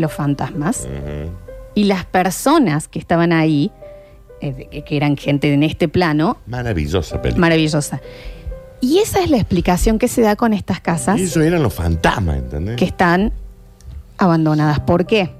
los 0.00 0.12
fantasmas 0.12 0.86
y 1.74 1.84
las 1.84 2.04
personas 2.04 2.88
que 2.88 2.98
estaban 2.98 3.32
ahí, 3.32 3.70
eh, 4.40 4.68
que- 4.70 4.82
que 4.82 4.96
eran 4.96 5.16
gente 5.16 5.52
en 5.52 5.62
este 5.62 5.86
plano, 5.88 6.38
Maravillosa 6.46 7.20
película. 7.22 7.40
maravillosa. 7.40 8.00
Y 8.80 8.98
esa 8.98 9.20
es 9.22 9.30
la 9.30 9.36
explicación 9.36 9.98
que 9.98 10.08
se 10.08 10.22
da 10.22 10.36
con 10.36 10.52
estas 10.54 10.80
casas 10.80 11.18
Y 11.20 11.24
eso 11.24 11.42
eran 11.42 11.62
los 11.62 11.74
fantasmas, 11.74 12.38
¿entendés? 12.38 12.76
que 12.76 12.86
están 12.86 13.32
abandonadas. 14.18 14.80
¿Por 14.80 15.06
qué? 15.06 15.30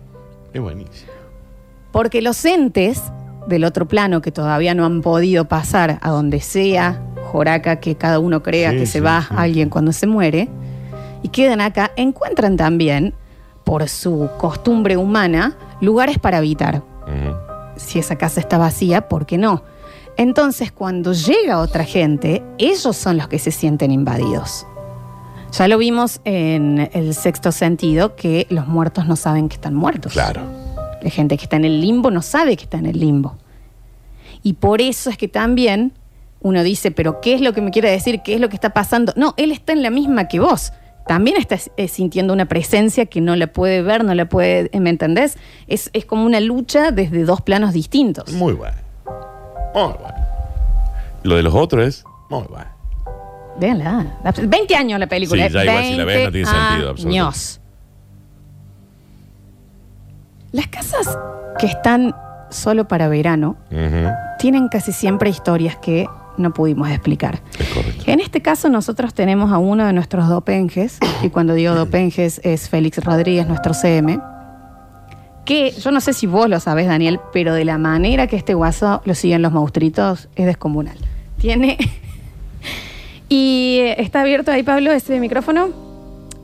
Es 0.53 0.61
buenísimo. 0.61 1.11
Porque 1.93 2.23
los 2.23 2.45
entes 2.45 3.03
del 3.47 3.65
otro 3.65 3.89
plano 3.89 4.21
que 4.21 4.31
todavía 4.31 4.75
no 4.75 4.85
han 4.85 5.01
podido 5.01 5.47
pasar 5.47 5.99
a 6.03 6.11
donde 6.11 6.41
sea, 6.41 7.03
Joraca, 7.33 7.77
que 7.81 7.95
cada 7.97 8.19
uno 8.19 8.43
crea 8.43 8.71
Sí, 8.73 8.77
que 8.79 8.87
se 8.87 8.93
sí, 8.99 9.01
va 9.01 9.23
sí. 9.23 9.35
alguien 9.37 9.71
cuando 9.71 9.93
se 9.93 10.07
muere, 10.07 10.49
y 11.23 11.29
quedan 11.29 11.61
acá, 11.61 11.91
encuentran 11.97 12.57
también, 12.57 13.15
por 13.71 13.89
su 13.89 14.29
costumbre 14.37 14.97
humana, 14.97 15.57
lugares 15.81 16.19
para 16.19 16.39
habitar. 16.39 16.83
Si 17.77 18.01
esa 18.01 18.17
casa 18.17 18.41
está 18.41 18.59
vacía, 18.59 19.09
¿por 19.09 19.27
qué 19.27 19.39
no? 19.39 19.63
Entonces, 20.17 20.73
cuando 20.73 21.13
llega 21.13 21.61
otra 21.61 21.85
gente, 21.85 22.43
ellos 22.59 22.97
son 22.97 23.17
los 23.17 23.29
que 23.29 23.39
se 23.39 23.53
sienten 23.53 23.93
invadidos. 23.93 24.67
Ya 25.53 25.69
lo 25.69 25.79
vimos 25.79 26.21
en 26.25 26.91
el 26.93 27.15
sexto 27.15 27.53
sentido, 27.53 28.17
que 28.17 28.49
los 28.51 28.67
muertos 28.67 29.07
no 29.07 29.15
saben 29.15 29.49
que 29.49 29.55
están 29.55 29.77
muertos. 29.77 30.15
Claro. 30.15 30.43
La 31.01 31.11
gente 31.11 31.37
que 31.37 31.45
está 31.45 31.55
en 31.55 31.65
el 31.65 31.81
limbo 31.81 32.11
no 32.11 32.23
sabe 32.23 32.57
que 32.57 32.65
está 32.65 32.79
en 32.79 32.87
el 32.87 32.99
limbo. 32.99 33.37
Y 34.43 34.55
por 34.55 34.81
eso 34.81 35.11
es 35.11 35.17
que 35.17 35.29
también 35.29 35.93
uno 36.41 36.65
dice, 36.65 36.91
pero 36.91 37.21
¿qué 37.21 37.35
es 37.35 37.41
lo 37.41 37.53
que 37.53 37.61
me 37.61 37.71
quiere 37.71 37.93
decir? 37.93 38.23
¿Qué 38.25 38.35
es 38.35 38.41
lo 38.41 38.49
que 38.49 38.57
está 38.57 38.71
pasando? 38.71 39.13
No, 39.15 39.33
él 39.37 39.53
está 39.53 39.73
en 39.73 39.85
la 39.85 39.91
misma 39.91 40.27
que 40.27 40.41
vos. 40.41 40.73
También 41.11 41.39
está 41.39 41.57
eh, 41.77 41.89
sintiendo 41.89 42.33
una 42.33 42.47
presencia 42.47 43.05
que 43.07 43.21
no 43.21 43.35
la 43.35 43.49
puede 43.49 43.83
ver, 43.83 44.05
no 44.05 44.15
la 44.15 44.29
puede, 44.29 44.71
¿me 44.79 44.91
entendés? 44.91 45.37
Es, 45.67 45.91
es 45.93 46.05
como 46.05 46.25
una 46.25 46.39
lucha 46.39 46.93
desde 46.93 47.25
dos 47.25 47.41
planos 47.41 47.73
distintos. 47.73 48.33
Muy 48.33 48.53
bueno. 48.53 48.77
Muy 49.75 49.93
bueno. 49.95 50.15
Lo 51.25 51.35
de 51.35 51.43
los 51.43 51.53
otros 51.53 51.85
es 51.85 52.05
muy 52.29 52.45
bueno. 52.45 52.71
Véanla. 53.59 54.19
La- 54.23 54.31
20 54.41 54.77
años 54.77 55.01
la 55.01 55.09
película. 55.09 55.49
Sí, 55.49 55.53
ya 55.53 55.63
¿eh? 55.63 55.65
igual 55.65 55.85
si 55.85 55.95
la 55.97 56.05
ves 56.05 56.27
no 56.27 56.31
tiene 56.31 56.31
20 56.31 56.45
sentido, 56.45 56.91
absolutamente. 56.91 57.19
años. 57.19 57.61
Las 60.53 60.67
casas 60.69 61.19
que 61.59 61.67
están 61.67 62.15
solo 62.51 62.87
para 62.87 63.09
verano 63.09 63.57
tienen 64.39 64.69
casi 64.69 64.93
siempre 64.93 65.29
historias 65.29 65.77
que 65.77 66.07
no 66.37 66.53
pudimos 66.53 66.91
explicar. 66.91 67.43
Es 67.59 67.69
correcto. 67.69 68.05
En 68.07 68.21
este 68.21 68.41
caso 68.43 68.69
nosotros 68.69 69.15
tenemos 69.15 69.53
a 69.53 69.59
uno 69.59 69.87
de 69.87 69.93
nuestros 69.93 70.29
dopenges, 70.29 70.99
y 71.23 71.31
cuando 71.31 71.55
digo 71.55 71.75
dopenges 71.75 72.41
es 72.45 72.69
Félix 72.69 73.03
Rodríguez, 73.05 73.47
nuestro 73.47 73.75
CM, 73.75 74.21
que 75.45 75.73
yo 75.73 75.91
no 75.91 76.01
sé 76.01 76.13
si 76.13 76.27
vos 76.27 76.49
lo 76.49 76.61
sabés, 76.61 76.87
Daniel, 76.87 77.21
pero 77.33 77.55
de 77.55 77.65
la 77.65 77.79
manera 77.79 78.27
que 78.27 78.37
este 78.37 78.55
guaso 78.55 79.03
lo 79.05 79.15
siguen 79.15 79.43
los 79.43 79.53
monstruitos 79.53 80.29
es 80.37 80.47
descomunal. 80.47 80.97
Tiene... 81.39 81.77
y 83.29 83.79
eh, 83.81 84.03
está 84.03 84.21
abierto 84.21 84.53
ahí, 84.53 84.63
Pablo, 84.63 84.93
ese 84.93 85.19
micrófono. 85.19 85.69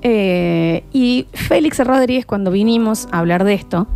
Eh, 0.03 0.85
y 0.93 1.27
Félix 1.33 1.79
Rodríguez, 1.79 2.27
cuando 2.27 2.51
vinimos 2.51 3.09
a 3.13 3.19
hablar 3.19 3.45
de 3.45 3.55
esto, 3.55 3.87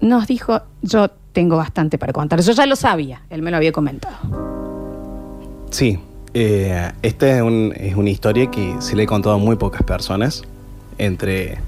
nos 0.00 0.26
dijo, 0.26 0.62
yo 0.82 1.08
tengo 1.36 1.58
bastante 1.58 1.98
para 1.98 2.14
contar. 2.14 2.40
Yo 2.40 2.52
ya 2.54 2.64
lo 2.64 2.76
sabía, 2.76 3.20
él 3.28 3.42
me 3.42 3.50
lo 3.50 3.58
había 3.58 3.70
comentado. 3.70 4.16
Sí, 5.70 5.98
eh, 6.32 6.90
esta 7.02 7.28
es, 7.36 7.42
un- 7.42 7.74
es 7.76 7.94
una 7.94 8.08
historia 8.08 8.50
que 8.50 8.74
se 8.78 8.96
le 8.96 9.02
he 9.02 9.06
contado 9.06 9.34
a 9.34 9.38
muy 9.38 9.56
pocas 9.56 9.82
personas, 9.82 10.44
entre, 10.96 11.58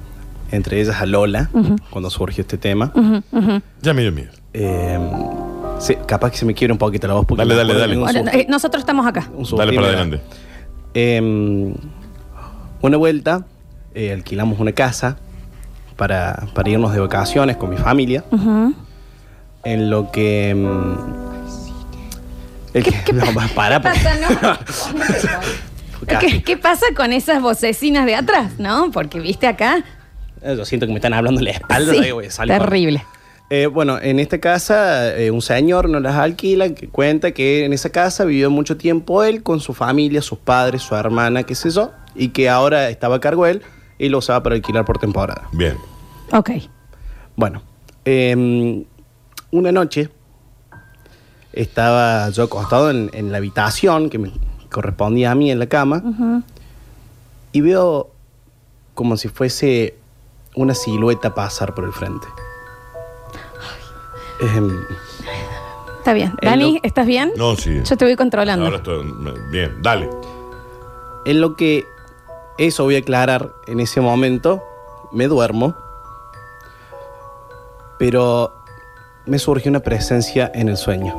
entre 0.53 0.81
ellas 0.81 0.97
a 1.03 1.05
Lola, 1.05 1.51
cuando 1.91 2.09
surgió 2.09 2.41
este 2.41 2.57
tema. 2.57 2.91
Ya 3.83 3.93
me 3.93 4.01
dio 4.01 4.11
miedo. 4.13 4.31
Eh, 4.55 4.99
sí, 5.79 5.97
capaz 6.07 6.31
que 6.31 6.39
se 6.39 6.47
me 6.47 6.55
quiere 6.55 6.73
un 6.73 6.79
poquito 6.79 7.07
la 7.07 7.13
voz. 7.13 7.27
porque 7.27 7.45
Dale, 7.45 7.55
dale, 7.55 7.75
dale. 7.75 7.97
Bueno, 7.99 8.31
eh, 8.33 8.47
nosotros 8.49 8.81
estamos 8.81 9.07
acá. 9.07 9.29
un 9.37 9.45
Dale 9.55 9.75
para 9.75 9.89
adelante. 9.89 10.21
Eh, 10.95 11.75
una 12.81 12.97
vuelta, 12.97 13.45
eh, 13.95 14.13
alquilamos 14.15 14.61
una 14.61 14.73
casa 14.73 15.19
para, 15.97 16.47
para 16.55 16.71
irnos 16.71 16.95
de 16.95 17.01
vacaciones 17.01 17.59
con 17.59 17.69
mi 17.69 17.77
familia, 17.77 18.25
Ujú. 18.31 18.73
En 19.65 19.91
lo 19.91 20.11
que... 20.11 20.55
mm, 20.55 21.19
el 22.75 22.85
que 22.85 23.13
no, 23.13 23.25
para, 23.55 23.81
¿Qué 23.81 23.89
pasa, 23.89 24.11
no? 24.21 24.59
¿Qué, 26.21 26.43
qué 26.43 26.57
pasa 26.57 26.87
con 26.97 27.13
esas 27.13 27.43
vocecinas 27.43 28.07
de 28.07 28.15
atrás, 28.15 28.53
no? 28.59 28.91
Porque 28.93 29.21
viste 29.21 29.47
acá. 29.47 29.85
Eh, 30.43 30.55
Yo 30.57 30.65
siento 30.65 30.87
que 30.87 30.93
me 30.93 30.99
están 30.99 31.13
hablando 31.15 31.41
en 31.41 31.47
la 31.47 31.51
espalda. 31.53 31.93
Sí, 31.93 31.99
ahí 31.99 32.13
voy 32.13 32.27
a 32.27 32.31
salir 32.31 32.57
con- 32.57 32.65
terrible. 32.67 33.05
Eh, 33.51 33.67
bueno, 33.67 33.99
en 34.01 34.19
esta 34.21 34.39
casa 34.39 35.17
eh, 35.17 35.31
un 35.31 35.41
señor 35.41 35.89
nos 35.89 36.03
las 36.03 36.17
alquila, 36.17 36.69
que 36.75 36.87
cuenta 36.89 37.31
que 37.33 37.65
en 37.65 37.73
esa 37.73 37.89
casa 37.91 38.25
vivió 38.27 38.51
mucho 38.51 38.77
tiempo 38.77 39.25
él 39.25 39.43
con 39.43 39.61
su 39.61 39.73
familia, 39.73 40.21
sus 40.21 40.39
padres, 40.39 40.83
su 40.83 40.95
hermana, 40.95 41.45
qué 41.45 41.55
sé 41.55 41.71
yo, 41.71 41.93
y 42.15 42.29
que 42.29 42.51
ahora 42.51 42.91
estaba 42.91 43.17
a 43.17 43.21
cargo 43.21 43.47
él 43.47 43.63
y 43.99 44.11
lo 44.11 44.19
usaba 44.19 44.43
para 44.43 44.55
alquilar 44.55 44.85
por 44.85 44.99
temporada. 44.99 45.49
Bien. 45.53 45.77
Ok. 46.33 46.51
Bueno, 47.37 47.63
eh, 48.05 48.85
una 49.51 49.73
noche 49.73 50.11
estaba 51.53 52.29
yo 52.31 52.45
acostado 52.45 52.91
en, 52.91 53.11
en 53.13 53.33
la 53.33 53.39
habitación 53.39 54.11
que 54.11 54.19
me 54.19 54.33
correspondía 54.71 55.31
a 55.31 55.35
mí 55.35 55.51
en 55.51 55.59
la 55.59 55.67
cama 55.67 56.03
y 57.53 57.61
veo 57.61 58.11
como 58.95 59.17
si 59.17 59.29
fuese 59.29 59.97
una 60.55 60.75
silueta 60.75 61.35
pasar 61.35 61.75
por 61.75 61.85
el 61.85 61.93
frente. 61.93 62.27
Em, 64.41 64.85
Está 65.99 66.13
bien. 66.13 66.35
Dani, 66.43 66.75
lo- 66.75 66.81
¿estás 66.83 67.07
bien? 67.07 67.33
No, 67.37 67.57
sí. 67.57 67.81
Yo 67.85 67.97
te 67.97 68.05
voy 68.05 68.17
controlando. 68.17 68.65
Ahora 68.67 68.77
estoy. 68.79 69.13
Bien, 69.51 69.77
dale. 69.83 70.09
En 71.25 71.41
lo 71.41 71.57
que 71.57 71.85
eso 72.57 72.85
voy 72.85 72.97
a 72.97 72.99
aclarar 73.01 73.53
en 73.67 73.81
ese 73.81 74.01
momento, 74.01 74.63
me 75.13 75.27
duermo, 75.27 75.75
pero 77.99 78.53
me 79.29 79.39
surge 79.39 79.69
una 79.69 79.81
presencia 79.81 80.51
en 80.55 80.69
el 80.69 80.77
sueño 80.77 81.15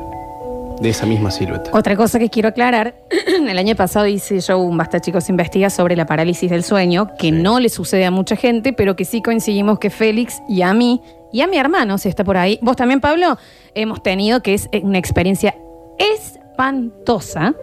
de 0.81 0.89
esa 0.89 1.05
misma 1.05 1.29
silueta. 1.29 1.71
Otra 1.73 1.95
cosa 1.95 2.19
que 2.19 2.29
quiero 2.29 2.49
aclarar, 2.49 2.95
el 3.49 3.57
año 3.57 3.75
pasado 3.75 4.07
hice 4.07 4.39
yo 4.39 4.57
un 4.59 4.77
Basta 4.77 4.99
Chicos 5.01 5.29
Investiga 5.29 5.69
sobre 5.69 5.95
la 5.95 6.05
parálisis 6.05 6.49
del 6.49 6.63
sueño, 6.63 7.09
que 7.17 7.27
Sí. 7.27 7.31
no 7.31 7.59
le 7.59 7.69
sucede 7.69 8.05
a 8.05 8.11
mucha 8.11 8.35
gente, 8.35 8.73
pero 8.73 8.95
que 8.95 9.05
sí 9.05 9.21
coincidimos 9.21 9.77
que 9.79 9.89
Félix 9.89 10.41
y 10.47 10.61
a 10.61 10.73
mí, 10.73 11.01
y 11.31 11.41
a 11.41 11.47
mi 11.47 11.57
hermano, 11.57 11.97
si 11.97 12.07
está 12.09 12.23
por 12.23 12.37
ahí, 12.37 12.59
vos 12.61 12.75
también, 12.75 13.01
Pablo, 13.01 13.37
hemos 13.75 14.01
tenido 14.01 14.41
que 14.41 14.53
es 14.53 14.69
eh, 14.71 14.81
una 14.83 14.97
experiencia 14.97 15.55
espantosa. 15.99 17.53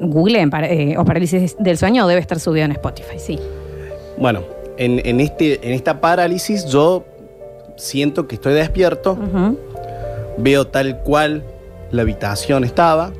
Google 0.00 0.44
o 0.98 1.04
parálisis 1.04 1.56
del 1.58 1.78
sueño 1.78 2.06
debe 2.06 2.20
estar 2.20 2.38
subido 2.38 2.66
en 2.66 2.72
Spotify, 2.72 3.18
sí. 3.18 3.38
Bueno, 4.18 4.42
en, 4.76 5.00
en 5.06 5.20
este, 5.20 5.66
en 5.66 5.72
esta 5.72 6.00
parálisis 6.00 6.66
yo 6.66 7.04
siento 7.76 8.26
que 8.26 8.34
estoy 8.34 8.54
despierto. 8.54 9.16
Veo 10.38 10.66
tal 10.66 10.98
cual 11.02 11.44
la 11.90 12.02
habitación 12.02 12.64
estaba, 12.64 13.12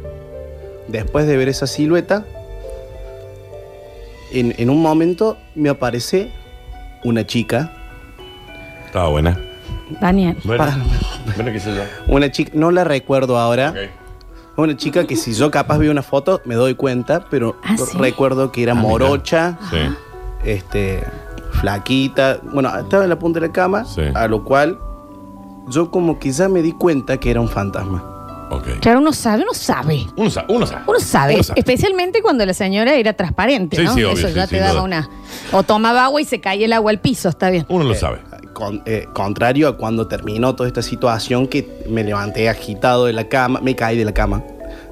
después 0.88 1.26
de 1.26 1.36
ver 1.36 1.48
esa 1.48 1.66
silueta, 1.66 2.24
en, 4.32 4.54
en 4.58 4.70
un 4.70 4.82
momento 4.82 5.36
me 5.54 5.68
aparece 5.68 6.30
una 7.04 7.26
chica, 7.26 7.72
Estaba 8.86 9.08
buena. 9.08 9.38
Daniel. 10.00 10.36
Bueno, 10.44 10.64
bueno, 11.36 11.52
qué 11.52 11.60
sé 11.60 11.74
yo. 11.74 11.82
una 12.08 12.30
chica, 12.30 12.50
no 12.54 12.70
la 12.70 12.82
recuerdo 12.84 13.38
ahora, 13.38 13.70
Ok. 13.70 14.58
una 14.58 14.76
chica 14.76 15.06
que 15.06 15.16
si 15.16 15.32
yo 15.34 15.50
capaz 15.50 15.78
veo 15.78 15.90
una 15.92 16.02
foto 16.02 16.40
me 16.44 16.54
doy 16.54 16.74
cuenta, 16.74 17.26
pero 17.30 17.56
Ah, 17.62 17.76
¿sí? 17.76 17.96
recuerdo 17.98 18.50
que 18.52 18.62
era 18.62 18.72
Ah, 18.72 18.76
morocha, 18.76 19.58
Sí. 19.70 19.78
este, 20.44 21.04
flaquita, 21.52 22.40
bueno, 22.42 22.76
estaba 22.76 23.04
en 23.04 23.10
la 23.10 23.18
punta 23.18 23.38
de 23.40 23.46
la 23.46 23.52
cama, 23.52 23.84
Sí. 23.84 24.02
a 24.14 24.26
lo 24.28 24.44
cual 24.44 24.78
yo 25.68 25.90
como 25.90 26.18
que 26.18 26.30
ya 26.32 26.48
me 26.48 26.62
di 26.62 26.72
cuenta 26.72 27.18
que 27.18 27.30
era 27.30 27.40
un 27.40 27.48
fantasma. 27.48 28.12
Ok. 28.50 28.78
Claro, 28.80 29.00
uno 29.00 29.12
sabe, 29.12 29.42
uno 29.42 29.54
sabe. 29.54 30.06
Uno 30.16 30.30
sabe. 30.30 30.46
Uno 30.54 30.66
sabe. 30.66 30.82
Uno 30.86 31.00
sabe, 31.00 31.34
Uno 31.34 31.42
sabe. 31.42 31.58
especialmente 31.60 32.22
cuando 32.22 32.46
la 32.46 32.54
señora 32.54 32.94
era 32.94 33.12
transparente, 33.12 33.76
Sí, 33.76 33.82
¿no? 33.84 33.94
sí, 33.94 34.04
obvio, 34.04 34.18
Eso 34.18 34.28
sí, 34.28 34.34
ya 34.34 34.46
te 34.46 34.58
daba 34.58 34.72
duda. 34.74 34.82
una. 34.84 35.10
O 35.52 35.62
tomaba 35.64 36.04
agua 36.04 36.20
y 36.20 36.24
se 36.24 36.40
caía 36.40 36.66
el 36.66 36.72
agua 36.72 36.92
al 36.92 37.00
piso, 37.00 37.28
está 37.28 37.50
bien. 37.50 37.66
Uno 37.68 37.82
lo 37.84 37.94
sabe. 37.94 38.18
Con- 38.52 38.82
eh, 38.86 39.06
contrario 39.12 39.68
a 39.68 39.76
cuando 39.76 40.06
terminó 40.06 40.54
toda 40.54 40.68
esta 40.68 40.80
situación 40.80 41.48
que 41.48 41.84
me 41.90 42.04
levanté 42.04 42.48
agitado 42.48 43.06
de 43.06 43.12
la 43.12 43.28
cama, 43.28 43.60
me 43.60 43.74
caí 43.74 43.98
de 43.98 44.04
la 44.04 44.14
cama, 44.14 44.42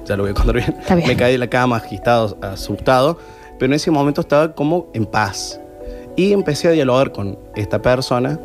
ya 0.05 0.15
lo 0.17 0.23
voy 0.23 0.31
a 0.31 0.35
contar 0.35 0.55
bien, 0.55 0.75
Está 0.77 0.93
bien. 0.95 1.07
me 1.07 1.15
caí 1.15 1.31
de 1.31 1.37
la 1.39 1.47
cama 1.49 1.77
agitado, 1.77 2.37
asustado, 2.41 3.17
pero 3.57 3.67
en 3.71 3.73
ese 3.73 3.89
momento 3.89 4.19
estaba 4.21 4.53
como 4.53 4.87
en 4.93 5.05
paz. 5.05 5.59
Y 6.17 6.33
empecé 6.33 6.67
a 6.67 6.71
dialogar 6.71 7.11
con 7.13 7.39
esta 7.55 7.81
persona, 7.81 8.37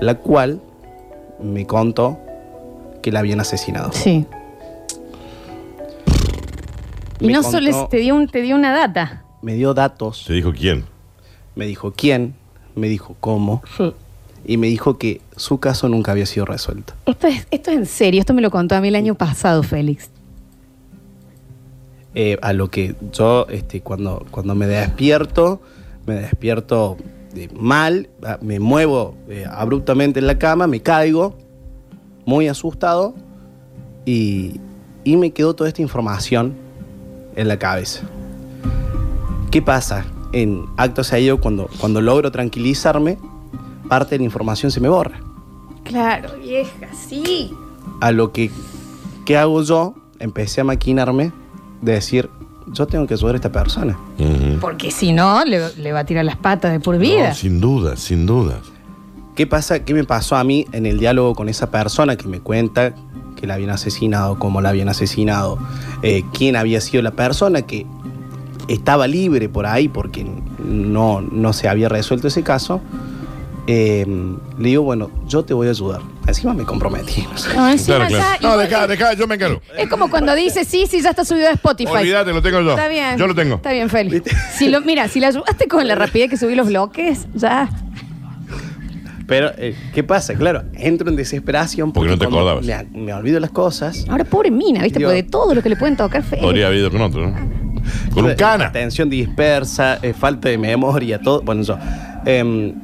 la 0.00 0.16
cual 0.16 0.60
me 1.42 1.66
contó 1.66 2.18
que 3.02 3.10
la 3.12 3.20
habían 3.20 3.40
asesinado. 3.40 3.92
Sí. 3.92 4.26
Y 7.20 7.28
no 7.28 7.42
contó- 7.42 7.50
solo 7.50 7.70
es- 7.70 7.88
te 7.88 7.98
dio, 7.98 8.14
un, 8.14 8.28
te 8.28 8.42
dio 8.42 8.56
una 8.56 8.72
data. 8.72 9.24
Me 9.42 9.54
dio 9.54 9.74
datos, 9.74 10.24
Se 10.24 10.32
dijo 10.32 10.52
quién. 10.52 10.84
me 11.54 11.66
dijo 11.66 11.92
quién, 11.92 12.34
Me 12.76 12.88
dijo, 12.88 13.16
¿cómo? 13.20 13.62
Sí. 13.76 13.92
Y 14.44 14.56
me 14.56 14.68
dijo 14.68 14.96
que 14.96 15.20
su 15.36 15.58
caso 15.58 15.88
nunca 15.88 16.12
había 16.12 16.24
sido 16.24 16.46
resuelto. 16.46 16.94
Esto 17.04 17.26
es, 17.26 17.46
esto 17.50 17.70
es 17.72 17.76
en 17.78 17.86
serio, 17.86 18.20
esto 18.20 18.32
me 18.32 18.40
lo 18.42 18.50
contó 18.50 18.76
a 18.76 18.80
mí 18.80 18.88
el 18.88 18.94
año 18.94 19.14
pasado, 19.16 19.62
Félix. 19.64 20.08
Eh, 22.14 22.38
a 22.42 22.52
lo 22.52 22.68
que 22.70 22.94
yo, 23.12 23.46
este, 23.50 23.80
cuando, 23.82 24.24
cuando 24.30 24.54
me 24.54 24.66
despierto, 24.66 25.60
me 26.06 26.14
despierto 26.14 26.96
eh, 27.34 27.48
mal, 27.54 28.08
ah, 28.24 28.38
me 28.40 28.60
muevo 28.60 29.14
eh, 29.28 29.44
abruptamente 29.50 30.20
en 30.20 30.26
la 30.26 30.38
cama, 30.38 30.66
me 30.66 30.80
caigo, 30.80 31.36
muy 32.26 32.48
asustado, 32.48 33.14
y, 34.04 34.60
y 35.04 35.16
me 35.16 35.32
quedó 35.32 35.54
toda 35.54 35.68
esta 35.68 35.82
información 35.82 36.54
en 37.36 37.48
la 37.48 37.58
cabeza. 37.58 38.02
¿Qué 39.50 39.62
pasa? 39.62 40.04
En 40.32 40.66
acto 40.76 41.02
seguido, 41.02 41.40
cuando, 41.40 41.68
cuando 41.80 42.00
logro 42.00 42.30
tranquilizarme, 42.30 43.18
parte 43.88 44.14
de 44.14 44.18
la 44.18 44.24
información 44.24 44.70
se 44.70 44.80
me 44.80 44.88
borra. 44.88 45.20
Claro, 45.82 46.36
vieja, 46.38 46.88
sí. 46.94 47.52
A 48.00 48.12
lo 48.12 48.32
que, 48.32 48.50
¿qué 49.26 49.36
hago 49.36 49.62
yo? 49.62 49.94
Empecé 50.20 50.60
a 50.60 50.64
maquinarme 50.64 51.32
de 51.82 51.92
decir, 51.92 52.30
yo 52.72 52.86
tengo 52.86 53.06
que 53.06 53.14
ayudar 53.14 53.34
a 53.34 53.36
esta 53.36 53.52
persona. 53.52 53.98
Porque 54.60 54.90
si 54.90 55.12
no, 55.12 55.44
le, 55.44 55.74
le 55.76 55.92
va 55.92 56.00
a 56.00 56.04
tirar 56.04 56.24
las 56.24 56.36
patas 56.36 56.72
de 56.72 56.80
por 56.80 56.98
vida. 56.98 57.28
No, 57.28 57.34
sin 57.34 57.60
duda, 57.60 57.96
sin 57.96 58.26
duda. 58.26 58.60
¿Qué 59.34 59.46
pasa? 59.46 59.84
¿Qué 59.84 59.94
me 59.94 60.04
pasó 60.04 60.36
a 60.36 60.44
mí 60.44 60.66
en 60.72 60.86
el 60.86 60.98
diálogo 60.98 61.34
con 61.34 61.48
esa 61.48 61.70
persona 61.70 62.16
que 62.16 62.28
me 62.28 62.40
cuenta 62.40 62.94
que 63.36 63.46
la 63.46 63.54
habían 63.54 63.70
asesinado, 63.70 64.38
cómo 64.38 64.60
la 64.60 64.68
habían 64.68 64.88
asesinado, 64.88 65.58
eh, 66.02 66.24
quién 66.34 66.56
había 66.56 66.80
sido 66.80 67.02
la 67.02 67.12
persona 67.12 67.62
que 67.62 67.86
estaba 68.68 69.06
libre 69.06 69.48
por 69.48 69.66
ahí 69.66 69.88
porque 69.88 70.26
no, 70.62 71.20
no 71.22 71.52
se 71.52 71.68
había 71.68 71.88
resuelto 71.88 72.28
ese 72.28 72.42
caso? 72.42 72.80
Eh, 73.72 74.04
le 74.58 74.68
digo, 74.68 74.82
bueno, 74.82 75.12
yo 75.28 75.44
te 75.44 75.54
voy 75.54 75.68
a 75.68 75.70
ayudar. 75.70 76.00
Encima 76.26 76.52
me 76.54 76.64
comprometí. 76.64 77.22
no 77.30 77.38
sé. 77.38 77.54
No, 77.54 77.70
encima 77.70 77.98
Claro, 77.98 78.08
claro. 78.10 78.40
ya- 78.40 78.48
No, 78.48 78.56
deja, 78.56 78.86
deja, 78.88 79.12
yo 79.14 79.28
me 79.28 79.36
encargo. 79.36 79.60
Es 79.78 79.88
como 79.88 80.10
cuando 80.10 80.34
dice 80.34 80.64
sí, 80.64 80.86
sí, 80.88 81.00
ya 81.00 81.10
está 81.10 81.24
subido 81.24 81.46
a 81.48 81.52
Spotify. 81.52 81.88
Olvídate, 81.92 82.32
lo 82.32 82.42
tengo 82.42 82.60
yo. 82.62 82.70
Está 82.70 82.88
bien. 82.88 83.16
Yo 83.16 83.28
lo 83.28 83.34
tengo. 83.36 83.54
Está 83.56 83.70
bien, 83.72 83.88
Félix. 83.88 84.28
Si 84.56 84.68
lo, 84.68 84.80
mira, 84.80 85.06
si 85.06 85.20
le 85.20 85.26
ayudaste 85.26 85.68
con 85.68 85.86
la 85.86 85.94
rapidez 85.94 86.28
que 86.30 86.36
subí 86.36 86.56
los 86.56 86.66
bloques, 86.66 87.28
ya. 87.34 87.68
Pero, 89.28 89.52
eh, 89.58 89.76
¿qué 89.94 90.02
pasa? 90.02 90.34
Claro, 90.34 90.64
entro 90.74 91.08
en 91.08 91.14
desesperación 91.14 91.92
Porque 91.92 92.08
porque, 92.10 92.24
no 92.24 92.28
te 92.30 92.34
cuando 92.34 92.50
acordabas. 92.50 92.90
Me, 92.92 93.00
me 93.02 93.14
olvido 93.14 93.38
las 93.38 93.50
cosas. 93.50 94.04
Ahora, 94.08 94.24
pobre 94.24 94.50
mina, 94.50 94.82
¿viste? 94.82 94.98
Dios. 94.98 95.08
Porque 95.12 95.22
de 95.22 95.28
todo 95.28 95.54
lo 95.54 95.62
que 95.62 95.68
le 95.68 95.76
pueden 95.76 95.96
tocar, 95.96 96.24
Félix. 96.24 96.42
Podría 96.44 96.66
haber 96.66 96.78
ido 96.80 96.90
con 96.90 97.00
otro, 97.02 97.28
¿no? 97.30 97.36
Con 98.12 98.24
un 98.24 98.34
cana. 98.34 98.66
Atención 98.66 99.08
dispersa, 99.08 100.00
eh, 100.02 100.12
falta 100.12 100.48
de 100.48 100.58
memoria, 100.58 101.20
todo. 101.20 101.42
Bueno, 101.42 101.62
yo. 101.62 101.78
em, 102.26 102.74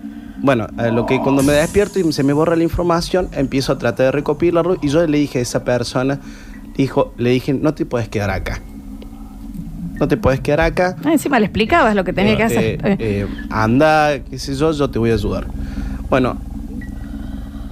bueno, 0.46 0.68
lo 0.92 1.04
que 1.06 1.18
cuando 1.20 1.42
me 1.42 1.52
despierto 1.52 1.98
y 1.98 2.12
se 2.12 2.22
me 2.22 2.32
borra 2.32 2.54
la 2.56 2.62
información, 2.62 3.28
empiezo 3.32 3.72
a 3.72 3.78
tratar 3.78 4.06
de 4.06 4.12
recopilarlo 4.12 4.76
y 4.80 4.88
yo 4.88 5.04
le 5.06 5.18
dije 5.18 5.40
a 5.40 5.42
esa 5.42 5.64
persona, 5.64 6.20
dijo, 6.76 7.12
le 7.18 7.30
dije, 7.30 7.52
no 7.52 7.74
te 7.74 7.84
puedes 7.84 8.08
quedar 8.08 8.30
acá. 8.30 8.60
No 9.98 10.06
te 10.06 10.16
puedes 10.16 10.40
quedar 10.40 10.60
acá. 10.60 10.94
Ah, 11.04 11.12
encima 11.12 11.40
le 11.40 11.46
explicabas 11.46 11.94
lo 11.96 12.04
que 12.04 12.12
tenía 12.12 12.36
que 12.36 12.42
hacer. 12.44 12.80
Eh, 12.86 12.96
eh, 13.00 13.26
anda, 13.50 14.20
qué 14.20 14.38
sé 14.38 14.54
yo, 14.54 14.70
yo 14.72 14.88
te 14.88 14.98
voy 14.98 15.10
a 15.10 15.14
ayudar. 15.14 15.46
Bueno, 16.08 16.36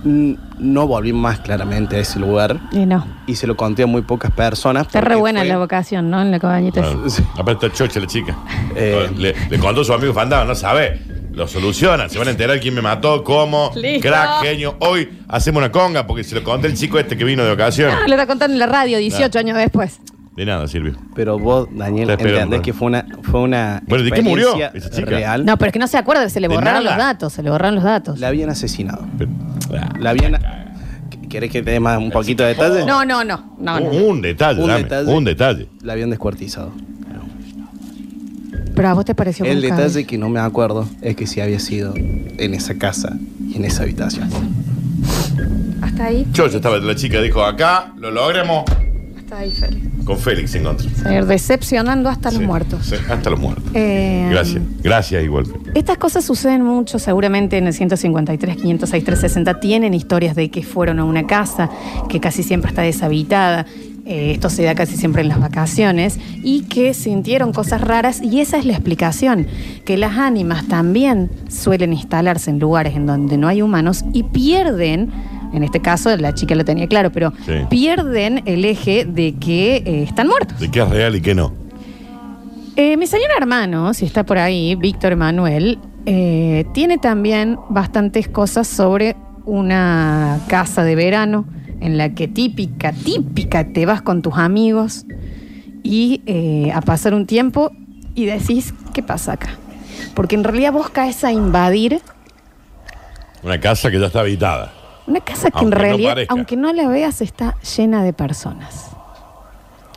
no 0.05 0.87
volví 0.87 1.13
más 1.13 1.41
claramente 1.41 1.97
a 1.97 1.99
ese 2.01 2.19
lugar 2.19 2.61
y 2.73 2.85
no. 2.87 3.07
y 3.27 3.37
se 3.37 3.47
lo 3.47 3.57
conté 3.57 3.85
a 3.85 3.87
muy 3.87 4.03
pocas 4.03 4.31
personas. 4.33 4.87
Está 4.87 5.01
re 5.01 5.15
buena 5.15 5.41
fue- 5.41 5.49
la 5.49 5.59
vocación, 5.59 6.11
¿no? 6.11 6.21
En 6.21 6.31
la 6.31 6.41
cabañita. 6.41 6.81
Claro. 6.81 7.05
Sí. 7.09 7.23
Aparte 7.39 7.67
está 7.67 7.79
chocha 7.79 8.01
la 8.01 8.07
chica. 8.07 8.37
Eh. 8.75 9.11
le, 9.17 9.35
le 9.49 9.59
contó 9.59 9.83
a 9.83 9.85
su 9.85 9.93
amigo 9.93 10.13
fantasma, 10.13 10.45
no 10.47 10.55
sabe. 10.55 11.01
Lo 11.35 11.49
solucionan, 11.49 12.09
se 12.11 12.19
van 12.19 12.29
a 12.29 12.31
enterar 12.31 12.61
quién 12.61 12.75
me 12.75 12.81
mató, 12.83 13.25
cómo. 13.25 13.73
Listo. 13.75 14.09
Crack, 14.09 14.43
genio. 14.43 14.77
Hoy 14.81 15.09
hacemos 15.29 15.59
una 15.61 15.73
conga 15.73 16.07
porque 16.07 16.23
se 16.23 16.35
lo 16.35 16.45
conté 16.45 16.69
el 16.69 16.75
chico 16.75 16.99
este 16.99 17.17
que 17.17 17.25
vino 17.25 17.45
de 17.45 17.51
ocasión. 17.51 17.91
Ah, 17.93 18.05
lo 18.07 18.15
está 18.15 18.27
contando 18.27 18.55
en 18.55 18.59
la 18.61 18.67
radio 18.67 18.99
18 18.99 19.39
años 19.39 19.57
después. 19.59 20.01
De 20.37 20.45
nada, 20.47 20.67
Silvio. 20.69 20.97
Pero 21.15 21.39
vos, 21.39 21.69
Daniel, 21.73 22.07
Te 22.07 22.13
espero, 22.15 22.31
entendés 22.31 22.49
bueno. 22.49 22.63
que 22.63 22.73
fue 22.73 22.87
una, 22.89 23.07
fue 23.23 23.41
una 23.41 23.83
Bueno, 23.87 24.05
¿de 24.05 24.11
qué 24.11 24.23
murió 24.23 24.49
experiencia 24.49 24.79
esa 24.79 24.91
chica? 24.97 25.11
real. 25.11 25.45
No, 25.45 25.57
pero 25.59 25.69
es 25.69 25.73
que 25.73 25.79
no 25.79 25.87
se 25.87 25.97
acuerda, 25.97 26.29
se 26.29 26.41
le 26.41 26.49
De 26.49 26.55
borraron 26.55 26.83
nada. 26.85 26.97
los 26.97 27.05
datos, 27.05 27.33
se 27.33 27.43
le 27.43 27.51
borraron 27.51 27.77
los 27.77 27.85
datos. 27.85 28.19
La 28.19 28.29
habían 28.29 28.51
asesinado. 28.51 29.07
Pero- 29.19 29.31
ah, 29.79 29.93
La 29.99 30.11
habían... 30.11 30.39
¿Querés 31.29 31.51
que 31.51 31.63
te 31.63 31.73
dé 31.73 31.81
más 31.81 31.99
un 31.99 32.11
poquito 32.13 32.45
de 32.45 32.51
detalle? 32.51 32.85
No, 32.85 33.05
no, 33.05 33.25
no, 33.25 33.55
no, 33.59 33.81
no. 33.81 33.87
un, 33.89 34.03
un 34.03 34.23
detalle, 34.23 34.61
Un 34.61 34.69
dame, 34.69 34.83
detalle. 34.85 35.13
un 35.13 35.25
detalle. 35.25 35.69
La 35.83 35.93
habían 35.95 36.11
descuartizado. 36.11 36.73
Pero 38.75 38.89
a 38.89 38.95
vos 38.95 39.05
te 39.05 39.15
pareció 39.15 39.45
El 39.45 39.61
detalle 39.61 40.05
que 40.05 40.19
no 40.19 40.29
me 40.29 40.41
acuerdo 40.41 40.89
es 41.01 41.15
que 41.17 41.27
sí 41.27 41.41
había 41.41 41.61
sido 41.61 41.95
en 41.97 42.55
esa 42.55 42.75
casa 42.75 43.17
y 43.49 43.57
en 43.57 43.65
esa 43.65 43.85
habitación. 43.85 44.29
Hasta 45.81 46.07
ahí, 46.07 46.27
Chocha 46.33 46.57
estaba, 46.57 46.79
la 46.79 46.95
chica 46.95 47.21
dijo, 47.21 47.45
acá 47.45 47.93
lo 47.99 48.11
logremos 48.11 48.65
hasta 49.19 49.39
ahí, 49.39 49.51
Félix. 49.53 49.87
con 50.05 50.19
Félix 50.19 50.51
se 50.51 50.59
encontró. 50.59 50.89
Seguir 50.91 51.25
decepcionando 51.27 52.09
hasta 52.09 52.31
los 52.31 52.41
Sí, 52.41 52.47
muertos. 52.47 52.87
sí, 52.87 52.95
hasta 53.09 53.31
los 53.31 53.39
muertos. 53.41 53.65
Eh, 53.75 54.27
Gracias, 54.31 54.63
gracias 54.83 55.23
igual. 55.25 55.47
Estas 55.75 55.99
cosas 55.99 56.25
suceden 56.25 56.63
mucho, 56.63 56.99
seguramente 56.99 57.59
en 57.59 57.67
el 57.67 57.75
153, 57.75 58.57
506, 58.57 59.05
360 59.05 59.61
tienen 59.61 59.95
historias 59.95 60.35
de 60.37 60.51
que 60.51 60.63
fueron 60.63 60.99
a 60.99 61.05
una 61.05 61.27
casa 61.27 61.71
que 62.09 62.21
casi 62.21 62.43
siempre 62.43 62.71
está 62.71 62.83
deshabitada. 62.83 63.67
Eh, 64.07 64.33
esto 64.33 64.51
se 64.51 64.63
da 64.65 64.75
casi 64.75 64.97
siempre 64.97 65.23
en 65.23 65.29
las 65.29 65.41
vacaciones 65.41 66.19
y 66.43 66.63
que 66.63 66.93
sintieron 66.95 67.53
cosas 67.53 67.81
raras 67.81 68.21
y 68.23 68.41
esa 68.41 68.59
es 68.59 68.65
la 68.67 68.73
explicación, 68.75 69.47
que 69.85 69.97
las 69.97 70.19
ánimas 70.19 70.67
también 70.69 71.31
suelen 71.49 71.93
instalarse 71.93 72.51
en 72.51 72.59
lugares 72.59 72.95
en 72.97 73.07
donde 73.07 73.37
no 73.39 73.49
hay 73.49 73.63
humanos 73.63 74.05
y 74.13 74.25
pierden, 74.25 75.11
en 75.53 75.63
este 75.63 75.81
caso 75.81 76.15
la 76.17 76.35
chica 76.35 76.55
lo 76.55 76.65
tenía 76.65 76.87
claro, 76.87 77.11
pero 77.13 77.33
Sí. 77.47 77.53
pierden 77.71 78.43
el 78.47 78.65
eje 78.65 79.05
de 79.05 79.35
que 79.37 79.77
eh, 79.77 80.03
están 80.03 80.29
muertos. 80.29 80.59
De 80.61 80.71
qué 80.71 80.81
es 80.83 80.89
real 80.91 81.17
y 81.17 81.21
qué 81.21 81.35
no. 81.35 81.53
Eh, 82.77 82.97
mi 82.97 83.07
señor 83.07 83.29
hermano, 83.39 83.95
si 83.95 84.05
está 84.05 84.25
por 84.25 84.37
ahí, 84.39 84.75
Víctor 84.75 85.13
Emanuel, 85.13 85.79
eh, 86.07 86.67
tiene 86.75 86.99
también 86.99 87.57
bastantes 87.71 88.29
cosas 88.29 88.67
sobre 88.67 89.17
una 89.47 90.41
casa 90.49 90.83
de 90.83 90.95
verano 90.97 91.45
en 91.81 91.99
la 91.99 92.15
que 92.15 92.29
típica, 92.29 92.93
típica, 92.93 93.65
te 93.73 93.87
vas 93.87 94.03
con 94.03 94.23
tus 94.23 94.37
amigos 94.37 95.07
y 95.83 96.23
eh, 96.27 96.73
a 96.73 96.81
pasar 96.81 97.15
un 97.15 97.27
tiempo 97.27 97.71
y 98.15 98.27
decís, 98.27 98.75
¿qué 98.93 99.03
pasa 99.03 99.33
acá? 99.33 99.51
Porque 100.15 100.35
en 100.35 100.45
realidad 100.45 100.73
vos 100.73 100.91
caes 100.91 101.25
a 101.25 101.33
invadir 101.33 102.01
Una 103.43 103.61
casa 103.61 103.91
que 103.91 103.99
ya 104.01 104.07
está 104.07 104.21
habitada. 104.21 104.73
una 105.07 105.21
casa 105.21 105.51
que 105.51 105.59
Aunque 105.59 105.77
en 105.77 105.81
realidad, 105.81 106.17
aunque 106.29 106.57
no 106.57 106.73
la 106.73 106.89
veas, 106.89 107.21
está 107.21 107.57
llena 107.77 108.03
de 108.05 108.13
personas. 108.13 108.91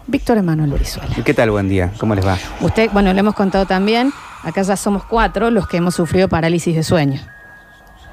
Víctor 0.08 0.38
Emanuel 0.38 0.72
Brizuela. 0.72 1.16
¿Qué 1.24 1.34
tal? 1.34 1.52
Buen 1.52 1.68
día. 1.68 1.92
¿Cómo 1.98 2.16
les 2.16 2.26
va? 2.26 2.38
Usted, 2.62 2.90
bueno, 2.94 3.12
lo 3.14 3.20
hemos 3.20 3.36
contado 3.36 3.66
también, 3.66 4.12
acá 4.44 4.62
ya 4.62 4.78
somos 4.78 5.04
cuatro 5.04 5.52
los 5.52 5.68
que 5.68 5.78
hemos 5.78 5.96
sufrido 5.96 6.30
parálisis 6.30 6.76
de 6.76 6.84
sueño. 6.84 7.22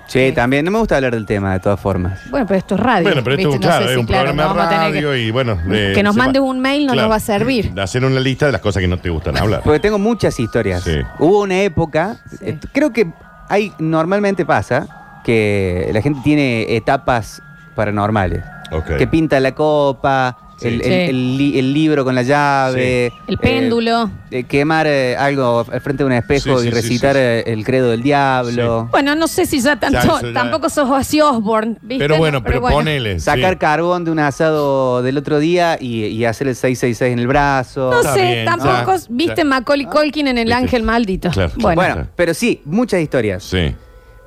Sí, 0.06 0.32
también. 0.32 0.64
No 0.64 0.70
me 0.70 0.78
gusta 0.78 0.96
hablar 0.96 1.14
del 1.14 1.24
tema, 1.26 1.52
de 1.54 1.60
todas 1.60 1.80
formas. 1.80 2.20
Bueno, 2.30 2.46
pero 2.46 2.58
esto 2.58 2.74
es 2.74 2.80
radio. 2.80 3.04
Bueno, 3.04 3.22
pero 3.24 3.36
esto 3.36 3.48
¿viste? 3.48 3.54
es 3.56 3.60
No 3.60 3.66
claro, 3.68 3.84
sé 3.84 3.90
es 3.90 3.94
si, 3.94 4.00
un 4.00 4.06
claro, 4.06 4.24
programa 4.24 4.42
de 4.42 4.48
vamos 4.48 4.64
a 4.64 4.68
tener 4.68 4.94
radio 4.94 5.10
que- 5.12 5.18
y 5.20 5.30
bueno. 5.30 5.54
de- 5.56 5.92
que 5.94 6.02
nos 6.02 6.14
se 6.14 6.18
mande 6.18 6.38
va- 6.40 6.44
un 6.46 6.60
mail 6.60 6.86
no 6.86 6.94
nos 6.94 7.10
va 7.10 7.14
a 7.16 7.20
servir. 7.20 7.72
De 7.72 7.82
hacer 7.82 8.04
una 8.04 8.20
lista 8.20 8.46
de 8.46 8.52
las 8.52 8.60
cosas 8.60 8.80
que 8.80 8.88
no 8.88 8.98
te 8.98 9.10
gustan 9.10 9.36
hablar. 9.36 9.62
Porque 9.64 9.80
tengo 9.80 9.98
muchas 9.98 10.38
historias. 10.38 10.82
Sí. 10.82 10.98
Hubo 11.18 11.40
una 11.42 11.60
época, 11.62 12.16
Sí. 12.30 12.36
eh, 12.42 12.58
creo 12.72 12.92
que 12.92 13.06
hay, 13.48 13.72
normalmente 13.78 14.44
pasa 14.44 15.20
que 15.24 15.88
la 15.92 16.02
gente 16.02 16.20
tiene 16.22 16.76
etapas 16.76 17.42
paranormales. 17.74 18.42
Ok. 18.72 18.96
Que 18.98 19.06
pinta 19.06 19.40
la 19.40 19.52
copa, 19.52 20.36
Sí. 20.64 20.74
el, 20.74 20.80
el- 20.80 20.84
Sí. 20.84 20.92
el 21.10 21.36
li- 21.38 21.58
el 21.58 21.72
libro 21.74 22.04
con 22.04 22.14
la 22.14 22.22
llave. 22.22 23.06
El 23.26 23.34
eh, 23.34 23.38
péndulo. 23.40 24.10
eh, 24.30 24.44
quemar 24.44 24.86
eh, 24.86 25.16
algo 25.16 25.64
al 25.70 25.80
frente 25.80 26.02
de 26.02 26.06
un 26.06 26.12
espejo 26.12 26.58
Sí, 26.58 26.62
sí, 26.64 26.68
y 26.68 26.70
sí, 26.70 26.74
recitar 26.74 27.12
sí, 27.14 27.18
sí. 27.20 27.24
eh, 27.24 27.44
el 27.46 27.64
credo 27.64 27.90
del 27.90 28.02
diablo. 28.02 28.88
Bueno, 28.90 29.14
no 29.14 29.28
sé 29.28 29.46
si 29.46 29.60
ya 29.60 29.76
tanto, 29.78 29.98
Ya, 29.98 30.04
eso 30.04 30.20
ya- 30.22 30.32
tampoco 30.32 30.68
sos 30.68 30.88
Ozzy 30.90 31.20
Osbourne, 31.20 31.76
¿viste? 31.82 32.04
Pero 32.04 32.16
bueno, 32.18 32.42
pero, 32.42 32.60
bueno. 32.60 32.76
ponele. 32.76 33.20
Sacar 33.20 33.52
sí. 33.54 33.58
carbón 33.58 34.04
de 34.04 34.10
un 34.10 34.18
asado 34.18 35.02
del 35.02 35.16
otro 35.18 35.38
día 35.38 35.76
y, 35.80 36.04
y 36.06 36.24
hacer 36.24 36.48
el 36.48 36.54
666 36.56 37.12
en 37.12 37.18
el 37.18 37.26
brazo. 37.26 37.90
No 37.90 38.00
Está 38.00 38.14
sé, 38.14 38.22
bien, 38.22 38.44
tampoco 38.46 38.96
ya, 38.96 39.02
viste 39.10 39.34
ya. 39.38 39.44
Macaulay 39.44 39.86
Culkin 39.86 40.28
en 40.28 40.38
El 40.38 40.44
Viste. 40.46 40.54
Ángel 40.62 40.82
Maldito. 40.82 41.30
Claro, 41.30 41.52
bueno. 41.56 41.74
Bueno, 41.80 41.94
Claro. 41.94 42.08
pero 42.16 42.34
sí, 42.34 42.60
muchas 42.64 43.00
historias. 43.00 43.42
Sí. 43.44 43.74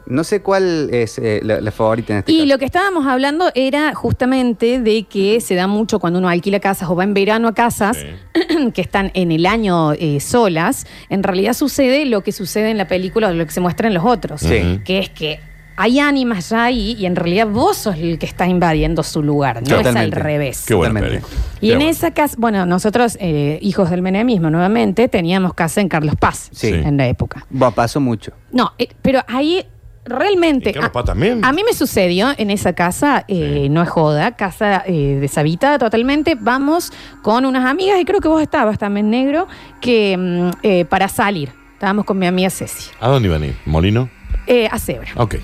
No 0.09 0.23
sé 0.23 0.41
cuál 0.41 0.89
es 0.93 1.19
eh, 1.19 1.41
la, 1.43 1.59
la 1.61 1.71
favorita 1.71 2.13
en 2.13 2.19
este 2.19 2.31
Y 2.31 2.37
caso. 2.37 2.47
lo 2.49 2.57
que 2.59 2.65
estábamos 2.65 3.05
hablando 3.07 3.49
era 3.55 3.93
justamente 3.93 4.79
de 4.79 5.03
que 5.03 5.41
se 5.41 5.55
da 5.55 5.67
mucho 5.67 5.99
cuando 5.99 6.19
uno 6.19 6.29
alquila 6.29 6.59
casas 6.59 6.89
o 6.89 6.95
va 6.95 7.03
en 7.03 7.13
verano 7.13 7.47
a 7.49 7.53
casas 7.53 7.97
Sí. 7.97 8.67
que 8.73 8.81
están 8.81 9.11
en 9.13 9.31
el 9.31 9.45
año 9.45 9.93
eh, 9.93 10.19
solas. 10.19 10.85
En 11.09 11.23
realidad 11.23 11.53
sucede 11.53 12.05
lo 12.05 12.21
que 12.23 12.31
sucede 12.31 12.69
en 12.71 12.77
la 12.77 12.87
película 12.87 13.27
o 13.29 13.33
lo 13.33 13.45
que 13.45 13.51
se 13.51 13.59
muestra 13.61 13.87
en 13.87 13.93
los 13.93 14.05
otros. 14.05 14.41
Sí. 14.41 14.79
Que 14.85 14.99
es 14.99 15.09
que 15.09 15.39
hay 15.79 15.99
ánimas 15.99 16.49
ya 16.49 16.63
ahí 16.63 16.95
y 16.97 17.05
en 17.05 17.15
realidad 17.15 17.45
vos 17.47 17.77
sos 17.77 17.97
el 17.97 18.17
que 18.17 18.25
está 18.25 18.47
invadiendo 18.47 19.03
su 19.03 19.21
lugar, 19.21 19.61
no 19.61 19.79
es 19.79 19.85
al 19.95 20.11
revés. 20.11 20.63
Qué 20.67 20.73
buena. 20.73 20.99
Y 21.01 21.03
Qué 21.03 21.73
en 21.73 21.77
buena. 21.77 21.89
esa 21.91 22.11
casa, 22.11 22.35
bueno, 22.39 22.65
nosotros, 22.65 23.15
eh, 23.21 23.59
hijos 23.61 23.91
del 23.91 24.01
menemismo, 24.01 24.49
nuevamente, 24.49 25.07
teníamos 25.07 25.53
casa 25.53 25.79
en 25.81 25.87
Carlos 25.87 26.15
Paz 26.15 26.49
Sí. 26.51 26.69
en 26.69 26.97
la 26.97 27.07
época. 27.07 27.45
Bueno, 27.51 27.75
pasó 27.75 27.99
mucho. 27.99 28.31
No, 28.51 28.73
eh, 28.79 28.87
pero 29.03 29.21
ahí 29.27 29.65
realmente. 30.07 30.69
¿Y 30.69 30.73
Carlos 30.73 30.91
Paz 30.91 31.05
también? 31.05 31.43
A 31.43 31.51
mí 31.53 31.63
me 31.63 31.73
sucedió 31.73 32.29
en 32.37 32.49
esa 32.51 32.73
casa, 32.73 33.25
eh, 33.27 33.67
no 33.69 33.81
es 33.81 33.89
joda, 33.89 34.35
casa 34.35 34.83
eh, 34.85 35.17
deshabitada 35.19 35.77
totalmente. 35.79 36.35
Vamos 36.39 36.91
con 37.21 37.45
unas 37.45 37.65
amigas, 37.65 37.99
y 37.99 38.05
creo 38.05 38.19
que 38.19 38.27
vos 38.27 38.41
estabas 38.41 38.77
también, 38.77 39.09
negro, 39.09 39.47
que 39.81 40.15
mm, 40.17 40.49
eh, 40.63 40.85
para 40.85 41.07
salir. 41.07 41.51
Estábamos 41.73 42.05
con 42.05 42.17
mi 42.17 42.25
amiga 42.25 42.49
Ceci, 42.49 42.89
¿A 42.99 43.07
dónde 43.07 43.27
iban 43.27 43.43
a 43.43 43.45
ir? 43.47 43.55
¿Molino? 43.65 44.09
eh, 44.47 44.67
a 44.71 44.79
Zebra. 44.79 45.09
Ok. 45.15 45.35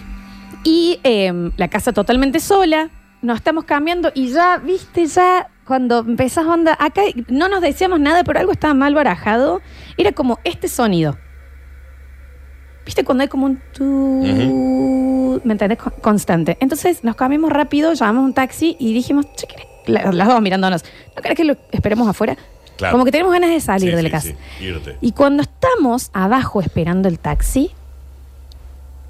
Y 0.63 1.00
eh, 1.03 1.51
la 1.58 1.67
casa 1.67 1.91
totalmente 1.91 2.39
sola, 2.39 2.89
nos 3.22 3.38
estamos 3.38 3.65
cambiando 3.65 4.12
y 4.15 4.29
ya, 4.29 4.58
viste, 4.58 5.05
ya 5.08 5.50
cuando 5.65 6.00
empezás 6.00 6.46
onda, 6.46 6.75
acá 6.79 7.01
no 7.27 7.48
nos 7.50 7.62
decíamos 7.62 8.00
nada, 8.00 8.24
pero 8.24 8.39
algo 8.39 8.51
estaba 8.51 8.74
mal 8.74 8.93
barajado. 8.96 9.62
Era 9.98 10.12
como 10.12 10.39
este 10.43 10.67
sonido. 10.67 11.17
¿Viste 12.85 13.03
cuando 13.05 13.21
hay 13.21 13.27
como 13.29 13.45
un 13.45 13.61
tu, 13.73 15.41
¿me 15.43 15.53
entendés? 15.53 15.77
Con- 15.79 15.93
Constante. 16.01 16.57
Entonces 16.59 17.03
nos 17.03 17.15
cambiamos 17.15 17.51
rápido, 17.51 17.93
llamamos 17.93 18.25
un 18.25 18.33
taxi 18.33 18.75
y 18.79 18.93
dijimos, 18.93 19.25
che, 19.35 19.47
¿querés? 19.47 19.67
La- 19.85 20.11
las 20.11 20.27
dos 20.27 20.41
mirándonos, 20.41 20.83
¿no 21.15 21.21
querés 21.21 21.37
que 21.37 21.43
lo 21.43 21.55
esperemos 21.71 22.07
afuera? 22.07 22.37
Claro. 22.77 22.93
Como 22.93 23.05
que 23.05 23.11
tenemos 23.11 23.31
ganas 23.33 23.49
de 23.51 23.59
salir 23.61 23.91
Sí, 23.91 23.95
de 23.95 24.01
la 24.03 24.09
sí, 24.09 24.11
casa. 24.11 24.27
sí, 24.59 24.63
irte. 24.65 24.97
Y 25.01 25.11
cuando 25.11 25.43
estamos 25.43 26.09
abajo 26.13 26.59
esperando 26.61 27.07
el 27.07 27.19
taxi, 27.19 27.71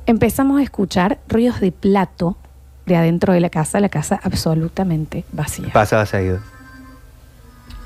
empezamos 0.05 0.59
a 0.59 0.63
escuchar 0.63 1.19
ruidos 1.27 1.59
de 1.59 1.71
plato 1.71 2.37
de 2.85 2.97
adentro 2.97 3.31
de 3.33 3.39
la 3.39 3.49
casa, 3.49 3.79
la 3.79 3.89
casa 3.89 4.19
absolutamente 4.21 5.23
vacía. 5.31 5.69
Pasaba 5.71 6.05
seguido. 6.05 6.39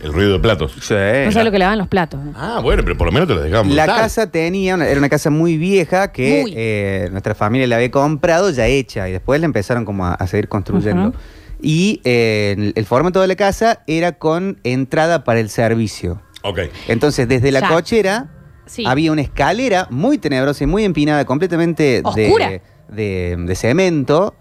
El 0.01 0.13
ruido 0.13 0.33
de 0.33 0.39
platos. 0.39 0.73
Sí. 0.81 0.93
no 1.25 1.31
sé 1.31 1.43
lo 1.43 1.51
que 1.51 1.57
lavan 1.59 1.77
los 1.79 1.87
platos. 1.87 2.19
Ah, 2.35 2.59
bueno, 2.61 2.83
pero 2.83 2.95
por 2.97 3.07
lo 3.07 3.11
menos 3.11 3.27
te 3.27 3.33
lo 3.33 3.41
dejaban 3.41 3.75
La 3.75 3.85
casa 3.87 4.29
tenía, 4.29 4.75
una- 4.75 4.87
era 4.87 4.99
una 4.99 5.09
casa 5.09 5.29
muy 5.31 5.57
vieja 5.57 6.11
que 6.11 6.41
Muy. 6.43 6.53
eh, 6.55 7.09
nuestra 7.11 7.33
familia 7.33 7.65
la 7.67 7.77
había 7.77 7.89
comprado 7.89 8.51
ya 8.51 8.67
hecha 8.67 9.09
y 9.09 9.11
después 9.13 9.39
la 9.39 9.45
empezaron 9.45 9.85
como 9.85 10.05
a, 10.05 10.13
a 10.13 10.27
seguir 10.27 10.47
construyendo. 10.49 11.09
Ujú. 11.09 11.17
Y 11.61 12.01
eh, 12.03 12.53
el, 12.57 12.73
el 12.75 12.85
formato 12.85 13.19
de 13.21 13.27
la 13.27 13.35
casa 13.35 13.81
era 13.87 14.11
con 14.13 14.59
entrada 14.63 15.23
para 15.23 15.39
el 15.39 15.49
servicio. 15.49 16.21
Ok. 16.43 16.59
Entonces, 16.87 17.27
desde 17.27 17.51
la 17.51 17.61
Ya. 17.61 17.69
cochera 17.69 18.29
Sí. 18.67 18.83
había 18.85 19.11
una 19.11 19.21
escalera 19.21 19.87
muy 19.89 20.17
tenebrosa 20.19 20.63
y 20.63 20.67
muy 20.67 20.83
empinada, 20.83 21.25
completamente 21.25 22.01
Oscura. 22.03 22.49
de, 22.49 22.61
de- 22.89 23.35
de 23.39 23.55
cemento, 23.55 24.35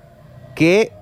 que 0.55 0.93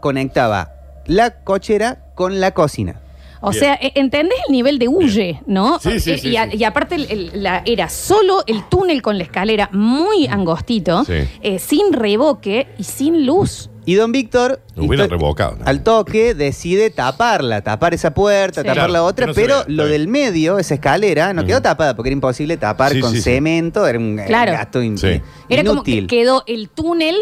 conectaba 0.00 0.70
la 1.06 1.42
cochera 1.42 2.04
con 2.14 2.40
la 2.40 2.52
cocina. 2.52 3.00
O 3.46 3.50
Bien. 3.50 3.60
sea, 3.62 3.74
e- 3.74 3.92
¿entendés 3.96 4.38
el 4.48 4.52
nivel 4.52 4.78
de 4.78 4.88
huye, 4.88 5.42
no? 5.46 5.78
Sí, 5.78 6.00
sí, 6.00 6.12
Eh, 6.12 6.18
sí, 6.18 6.28
y, 6.30 6.36
a- 6.36 6.50
sí. 6.50 6.56
y 6.56 6.64
aparte 6.64 6.94
el- 6.94 7.10
el- 7.10 7.42
la- 7.42 7.62
era 7.66 7.88
solo 7.90 8.42
el 8.46 8.64
túnel 8.68 9.02
con 9.02 9.18
la 9.18 9.24
escalera 9.24 9.68
muy 9.72 10.26
angostito, 10.26 11.04
Sí. 11.04 11.12
eh, 11.42 11.58
sin 11.58 11.92
revoque 11.92 12.68
y 12.78 12.84
sin 12.84 13.26
luz. 13.26 13.70
Y 13.86 13.96
don 13.96 14.12
Víctor, 14.12 14.62
Lo 14.76 14.84
hubiera 14.84 15.04
histo- 15.04 15.10
revocado. 15.10 15.56
¿no? 15.58 15.66
al 15.66 15.82
toque, 15.82 16.34
decide 16.34 16.88
taparla, 16.88 17.60
tapar 17.60 17.92
esa 17.92 18.14
puerta, 18.14 18.62
Sí. 18.62 18.66
tapar 18.66 18.76
Claro, 18.76 18.92
la 18.94 19.02
otra, 19.02 19.26
no 19.26 19.34
pero 19.34 19.62
lo 19.66 19.84
del 19.86 20.08
medio, 20.08 20.58
esa 20.58 20.74
escalera, 20.74 21.34
no 21.34 21.44
quedó 21.44 21.60
tapada 21.60 21.94
porque 21.94 22.08
era 22.08 22.14
imposible 22.14 22.56
tapar 22.56 22.92
Sí, 22.92 23.00
con 23.00 23.10
sí, 23.10 23.18
sí. 23.18 23.22
cemento, 23.24 23.86
era 23.86 23.98
un 23.98 24.18
Claro. 24.26 24.52
gasto 24.52 24.82
in- 24.82 24.96
Sí. 24.96 25.20
Era 25.50 25.64
como 25.64 25.82
que 25.82 25.90
inútil. 25.90 26.06
quedó 26.06 26.44
el 26.46 26.70
túnel, 26.70 27.16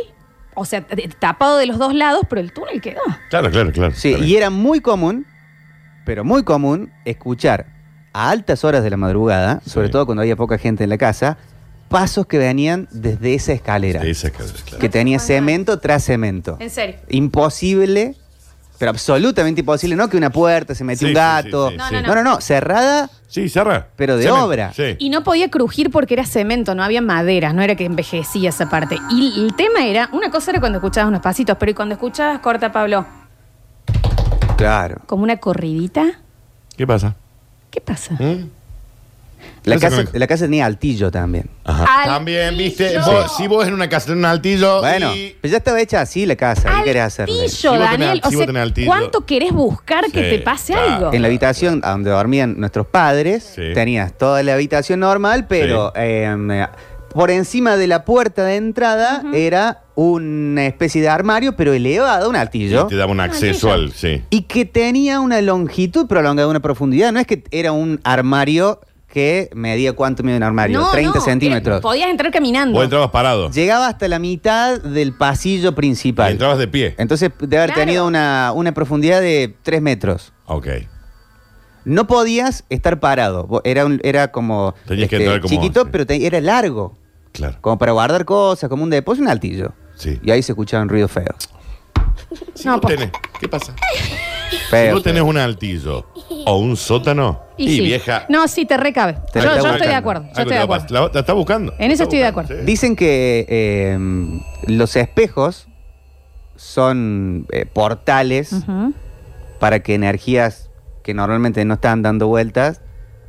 o 0.55 0.65
sea, 0.65 0.87
tapado 1.19 1.57
de 1.57 1.67
los 1.67 1.79
dos 1.81 1.95
lados, 1.95 2.23
pero 2.31 2.41
el 2.41 2.53
túnel 2.53 2.81
quedó. 2.81 3.01
Claro, 3.29 3.51
claro, 3.51 3.73
claro. 3.73 3.93
Sí, 3.97 4.15
y 4.23 4.37
era 4.37 4.49
muy 4.51 4.79
común, 4.81 5.27
pero 6.05 6.25
muy 6.25 6.43
común, 6.43 6.91
escuchar 7.05 7.67
a 8.13 8.31
altas 8.31 8.65
horas 8.65 8.83
de 8.85 8.91
la 8.91 8.97
madrugada, 8.97 9.61
Sí. 9.65 9.71
sobre 9.71 9.89
todo 9.89 10.05
cuando 10.07 10.23
había 10.23 10.37
poca 10.37 10.59
gente 10.59 10.85
en 10.85 10.91
la 10.91 10.99
casa, 10.99 11.39
pasos 11.89 12.27
que 12.27 12.39
venían 12.39 12.89
desde 12.91 13.35
esa 13.35 13.53
escalera, 13.53 14.01
De 14.01 14.11
esa 14.11 14.29
escalera, 14.29 14.55
claro. 14.65 14.79
que 14.79 14.89
tenía 14.89 15.19
cemento 15.19 15.79
tras 15.79 16.05
cemento. 16.05 16.57
En 16.61 16.71
serio. 16.71 16.97
Imposible, 17.09 18.15
pero 18.79 18.91
absolutamente 18.91 19.61
imposible, 19.61 19.95
no 19.97 20.09
que 20.09 20.17
una 20.17 20.31
puerta 20.31 20.75
se 20.75 20.85
metió 20.85 21.07
Sí, 21.07 21.13
un 21.13 21.15
gato. 21.15 21.69
sí, 21.69 21.75
sí, 21.75 21.79
No, 21.79 21.89
sí. 21.89 21.95
no, 22.07 22.15
no, 22.15 22.23
no, 22.23 22.41
cerrada 22.41 23.11
Sí, 23.29 23.49
cerra. 23.49 23.89
Pero 23.97 24.17
de 24.19 24.25
Cemento, 24.25 24.45
obra. 24.45 24.73
Sí. 24.75 24.97
Y 24.99 25.09
no 25.09 25.25
podía 25.25 25.51
crujir 25.51 25.91
porque 25.91 26.13
era 26.15 26.27
cemento, 26.27 26.75
no 26.75 26.83
había 26.85 27.01
maderas, 27.01 27.55
no 27.55 27.63
era 27.63 27.77
que 27.77 27.87
envejecía 27.87 28.51
esa 28.51 28.69
parte. 28.69 28.99
Y 29.11 29.41
el 29.43 29.55
tema 29.57 29.87
era, 29.87 30.11
una 30.13 30.31
cosa 30.31 30.51
era 30.51 30.61
cuando 30.61 30.79
escuchabas 30.79 31.09
unos 31.09 31.23
pasitos, 31.23 31.57
pero 31.59 31.71
y 31.73 31.75
cuando 31.75 31.95
escuchabas, 31.95 32.41
corta 32.41 32.73
Pablo, 32.73 33.07
Claro. 34.63 34.97
como 35.07 35.23
una 35.25 35.37
corridita, 35.39 36.21
¿Qué 36.77 36.87
pasa? 36.87 37.15
¿qué 37.71 37.81
pasa? 37.81 38.15
¿Mm? 38.19 38.49
La 39.65 39.77
casa, 39.79 40.05
la 40.13 40.27
casa 40.29 40.45
tenía 40.45 40.67
altillo 40.67 41.11
también. 41.11 41.49
Ajá. 41.65 41.85
Altillo. 41.85 42.15
También, 42.15 42.57
viste, 42.57 42.99
vos, 42.99 43.37
si 43.37 43.47
vos 43.49 43.67
en 43.67 43.75
una 43.75 43.89
casa, 43.89 44.13
en 44.13 44.19
un 44.19 44.25
altillo. 44.25 44.81
Bueno, 44.81 45.15
y- 45.17 45.37
pero 45.41 45.51
ya 45.53 45.59
estaba 45.59 45.81
hecha 45.81 46.01
así 46.01 46.27
la 46.27 46.37
casa. 46.37 46.69
¿Qué 46.79 46.85
querés 46.85 47.03
hacerle? 47.03 47.43
Altillo, 47.43 47.71
vos 47.71 47.81
tenés- 47.81 47.91
Daniel. 47.91 48.21
si 48.23 48.27
o 48.27 48.31
vos 48.31 48.37
sea, 48.39 48.47
tenés 48.47 48.63
altillo. 48.63 48.87
¿cuánto 48.87 49.27
querés 49.27 49.53
buscar 49.53 50.05
que 50.13 50.25
Sí, 50.25 50.31
te 50.37 50.39
pase 50.41 50.73
claro. 50.75 50.93
algo? 50.95 51.13
En 51.13 51.23
la 51.23 51.29
habitación 51.29 51.81
donde 51.81 52.11
dormían 52.11 52.55
nuestros 52.61 52.87
padres, 52.87 53.53
Sí. 53.57 53.73
tenías 53.75 54.13
toda 54.17 54.43
la 54.45 54.55
habitación 54.55 55.01
normal, 55.01 55.47
pero 55.49 55.93
eh, 55.97 56.27
por 57.15 57.31
encima 57.31 57.77
de 57.77 57.87
la 57.87 58.05
puerta 58.05 58.45
de 58.45 58.57
entrada 58.57 59.23
era 59.35 59.83
una 59.95 60.67
especie 60.67 61.01
de 61.03 61.09
armario, 61.09 61.55
pero 61.57 61.73
elevado, 61.73 62.29
un 62.31 62.37
altillo. 62.37 62.87
Te 62.87 62.97
daba 62.97 63.13
un 63.13 63.21
acceso 63.21 63.71
Altillo. 63.71 63.89
al. 63.89 63.93
Sí. 63.93 64.23
Y 64.31 64.43
que 64.43 64.65
tenía 64.65 65.21
una 65.21 65.41
longitud 65.43 66.07
prolongada, 66.07 66.49
una 66.49 66.61
profundidad. 66.61 67.13
No 67.13 67.21
es 67.21 67.27
que 67.27 67.45
era 67.51 67.73
un 67.73 68.01
armario 68.05 68.81
que 69.09 69.51
medía 69.55 69.93
cuánto 69.93 70.23
mide 70.23 70.39
un 70.39 70.43
armario, 70.43 70.81
No, 70.81 70.91
30 70.91 71.19
no, 71.19 71.25
centímetros. 71.25 71.75
era- 71.77 71.83
podías 71.83 72.09
entrar 72.09 72.33
caminando. 72.33 72.73
Vos 72.75 72.85
entrabas 72.85 73.11
parado. 73.11 73.51
Llegaba 73.51 73.87
hasta 73.89 74.09
la 74.09 74.19
mitad 74.19 74.81
del 74.81 75.13
pasillo 75.13 75.69
Y 75.69 75.73
principal. 75.73 76.33
entrabas 76.33 76.57
de 76.57 76.67
pie. 76.67 76.95
Entonces 76.97 77.31
debe 77.39 77.59
haber 77.59 77.71
Claro. 77.75 77.87
tenido 77.87 78.07
una, 78.07 78.53
una 78.55 78.73
profundidad 78.73 79.21
de 79.21 79.55
3 79.63 79.83
metros. 79.83 80.33
Ok. 80.47 80.67
No 81.85 82.07
podías 82.07 82.65
estar 82.71 83.01
parado. 83.01 83.61
Era, 83.65 83.85
un- 83.85 84.01
era 84.05 84.31
como, 84.31 84.73
este, 84.79 84.89
Tenías 84.91 85.09
que 85.11 85.17
entrar 85.17 85.41
como- 85.41 85.51
chiquito, 85.53 85.83
sí. 85.83 85.89
pero 85.93 86.07
te- 86.07 86.25
era 86.27 86.41
largo. 86.41 86.97
Claro. 87.33 87.57
Como 87.61 87.79
para 87.79 87.93
guardar 87.93 88.25
cosas, 88.25 88.69
como 88.69 88.83
un 88.85 88.91
depósito, 88.91 89.25
un 89.25 89.31
altillo. 89.31 89.73
Sí. 89.97 90.19
Y 90.23 90.31
ahí 90.31 90.43
se 90.43 90.53
escuchaban 90.53 90.89
ruidos 90.89 91.11
feos. 91.11 91.49
Si 92.55 92.67
No, 92.67 92.73
vos 92.73 92.81
pues- 92.83 92.99
tenés- 92.99 93.13
¿Qué 93.41 93.49
pasa? 93.49 93.75
Si 94.51 94.93
vos 94.93 95.03
tenés 95.03 95.23
un 95.23 95.37
altillo 95.39 96.07
o 96.47 96.57
un 96.59 96.77
sótano 96.77 97.43
y, 97.57 97.69
sí. 97.77 97.81
vieja. 97.81 98.27
No, 98.29 98.47
sí, 98.49 98.67
te 98.67 98.77
recabe. 98.77 99.15
Te 99.33 99.41
yo, 99.41 99.51
estoy 99.55 99.87
de 99.87 99.95
acuerdo. 99.95 100.23
Yo 100.25 100.29
algo 100.29 100.41
estoy 100.41 100.45
te 100.45 100.51
de 100.51 100.55
va 100.57 100.61
a 100.61 100.65
acuerdo. 100.65 100.83
pasar. 100.85 100.91
La, 101.09 101.11
la 101.15 101.21
está 101.21 101.33
buscando. 101.33 101.75
En 101.79 101.91
eso 101.91 102.03
estoy 102.05 102.19
de 102.19 102.27
acuerdo. 102.27 102.55
sí. 102.55 102.65
Dicen 102.65 102.97
que 102.97 103.47
eh, 103.49 103.99
los 104.67 104.95
espejos 104.97 105.69
son 106.57 107.47
eh, 107.53 107.67
portales 107.67 108.53
Ujú. 108.53 108.93
para 109.59 109.81
que 109.81 109.95
energías 109.95 110.71
que 111.03 111.15
normalmente 111.15 111.65
no 111.65 111.75
están 111.75 112.03
dando 112.03 112.29
vueltas 112.29 112.81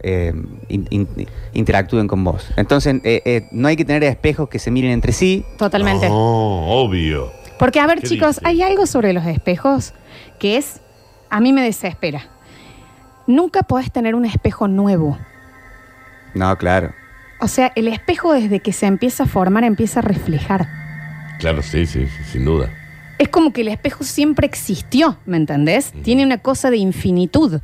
eh, 0.04 0.34
in- 0.70 0.88
in- 0.90 1.08
interactúen 1.54 2.08
con 2.08 2.24
vos. 2.24 2.46
Entonces, 2.58 2.96
eh, 3.04 3.22
eh, 3.26 3.48
no 3.52 3.68
hay 3.68 3.76
que 3.76 3.86
tener 3.86 4.04
espejos 4.04 4.50
que 4.50 4.60
se 4.60 4.70
miren 4.70 4.92
entre 4.92 5.12
sí. 5.14 5.44
Totalmente. 5.58 6.08
No, 6.10 6.16
obvio. 6.68 7.32
Porque, 7.58 7.80
a 7.80 7.88
ver, 7.88 8.02
¿Qué 8.02 8.08
chicos, 8.08 8.36
dice? 8.36 8.48
hay 8.48 8.62
algo 8.62 8.86
sobre 8.86 9.14
los 9.14 9.26
espejos 9.26 9.94
que 10.40 10.58
es. 10.58 10.82
A 11.30 11.40
mí 11.40 11.54
me 11.54 11.64
desespera. 11.64 12.28
Nunca 13.26 13.64
podés 13.64 13.92
tener 13.92 14.16
un 14.16 14.26
espejo 14.26 14.68
nuevo. 14.68 15.18
No, 16.36 16.56
claro. 16.58 16.92
O 17.40 17.48
sea, 17.48 17.72
el 17.76 17.88
espejo 17.88 18.34
desde 18.34 18.60
que 18.60 18.74
se 18.74 18.86
empieza 18.86 19.24
a 19.24 19.28
formar 19.28 19.64
empieza 19.64 20.00
a 20.00 20.04
reflejar. 20.04 20.68
Claro, 21.40 21.62
sí, 21.62 21.86
sí, 21.86 22.06
sí, 22.06 22.24
sin 22.32 22.46
duda. 22.46 22.70
Es 23.20 23.30
como 23.30 23.54
que 23.54 23.62
el 23.62 23.68
espejo 23.70 24.04
siempre 24.04 24.48
existió, 24.48 25.18
¿me 25.26 25.38
entendés? 25.38 25.94
Tiene 26.04 26.26
una 26.26 26.38
cosa 26.40 26.70
de 26.72 26.78
infinitud. 26.78 27.60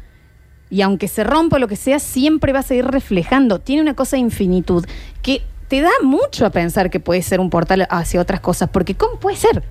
Y 0.69 0.81
aunque 0.81 1.07
se 1.07 1.23
rompa 1.23 1.55
o 1.55 1.59
lo 1.59 1.67
que 1.67 1.75
sea, 1.75 1.99
siempre 1.99 2.53
va 2.53 2.59
a 2.59 2.63
seguir 2.63 2.85
reflejando. 2.85 3.59
Tiene 3.59 3.81
una 3.81 3.95
cosa 3.95 4.15
de 4.17 4.21
infinitud 4.21 4.85
que 5.21 5.41
te 5.67 5.81
da 5.81 5.89
mucho 6.03 6.45
a 6.45 6.49
pensar 6.51 6.89
que 6.89 6.99
puede 6.99 7.21
ser 7.23 7.39
un 7.39 7.49
portal 7.49 7.87
hacia 7.89 8.21
otras 8.21 8.39
cosas. 8.39 8.69
Porque 8.69 8.95
¿cómo 8.95 9.19
puede 9.19 9.35
ser? 9.37 9.63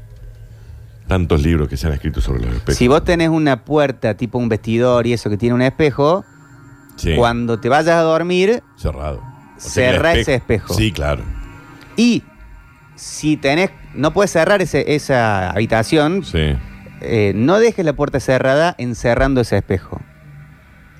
Tantos 1.07 1.40
libros 1.43 1.69
que 1.69 1.76
se 1.76 1.87
han 1.87 1.93
escrito 1.95 2.21
sobre 2.21 2.43
los 2.43 2.55
espejos. 2.57 2.76
Si 2.76 2.87
vos 2.88 3.02
tenés 3.05 3.28
una 3.31 3.64
puerta 3.64 4.14
tipo 4.14 4.38
un 4.38 4.49
vestidor 4.49 5.07
y 5.07 5.12
eso 5.14 5.31
que 5.31 5.37
tiene 5.38 5.55
un 5.55 5.62
espejo, 5.62 6.25
Sí, 6.97 7.14
cuando 7.17 7.59
te 7.61 7.69
vayas 7.69 7.95
a 7.95 8.02
dormir 8.02 8.62
cerrado. 8.76 9.23
cerrá 9.57 10.12
el 10.14 10.21
ese 10.21 10.35
espejo. 10.35 10.75
Sí, 10.75 10.93
claro. 10.93 11.23
y 11.97 12.23
si 12.97 13.37
tenés, 13.37 13.71
no 13.95 14.12
puedes 14.12 14.31
cerrar 14.33 14.61
ese- 14.62 14.95
esa 14.95 15.50
habitación, 15.50 16.25
Sí. 16.25 16.55
eh, 17.00 17.33
no 17.35 17.59
dejes 17.61 17.85
la 17.85 17.93
puerta 17.93 18.19
cerrada 18.21 18.75
encerrando 18.78 19.40
ese 19.40 19.57
espejo, 19.57 20.00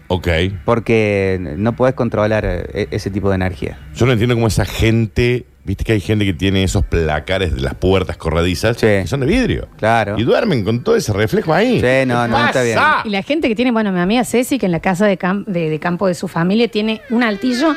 Ok. 0.09 0.29
porque 0.65 1.39
no 1.57 1.75
puedes 1.77 1.95
controlar 1.95 2.45
eh, 2.47 2.89
ese 2.91 3.11
tipo 3.11 3.29
de 3.29 3.35
energía. 3.37 3.79
Yo 3.95 4.07
no 4.07 4.13
entiendo 4.13 4.35
cómo 4.35 4.47
esa 4.47 4.65
gente. 4.65 5.45
Viste 5.65 5.85
que 5.85 5.93
hay 5.93 6.01
gente 6.01 6.25
que 6.25 6.33
tiene 6.33 6.63
esos 6.63 6.83
placares 6.87 7.55
de 7.55 7.61
las 7.61 7.75
puertas 7.75 8.17
corredizas 8.17 8.79
Sí. 8.79 8.87
que 8.87 9.07
son 9.07 9.21
de 9.21 9.27
vidrio. 9.27 9.69
Claro. 9.77 10.19
Y 10.19 10.23
duermen 10.25 10.65
con 10.65 10.83
todo 10.83 10.97
ese 10.97 11.13
reflejo 11.13 11.53
ahí. 11.53 11.79
Sí, 11.79 12.07
no, 12.07 12.27
no, 12.27 12.47
está 12.47 12.63
bien. 12.63 12.77
pasa? 12.77 13.03
Y 13.05 13.11
la 13.11 13.23
gente 13.23 13.49
que 13.49 13.55
tiene, 13.55 13.71
bueno, 13.71 13.93
mi 13.93 14.01
amiga 14.01 14.25
Ceci, 14.25 14.59
que 14.59 14.65
en 14.65 14.73
la 14.73 14.81
casa 14.81 15.07
de, 15.07 15.19
cam- 15.19 15.45
de- 15.45 15.69
de 15.69 15.79
campo 15.79 16.07
de 16.07 16.15
su 16.15 16.27
familia 16.27 16.69
tiene 16.69 17.03
un 17.11 17.23
altillo. 17.23 17.75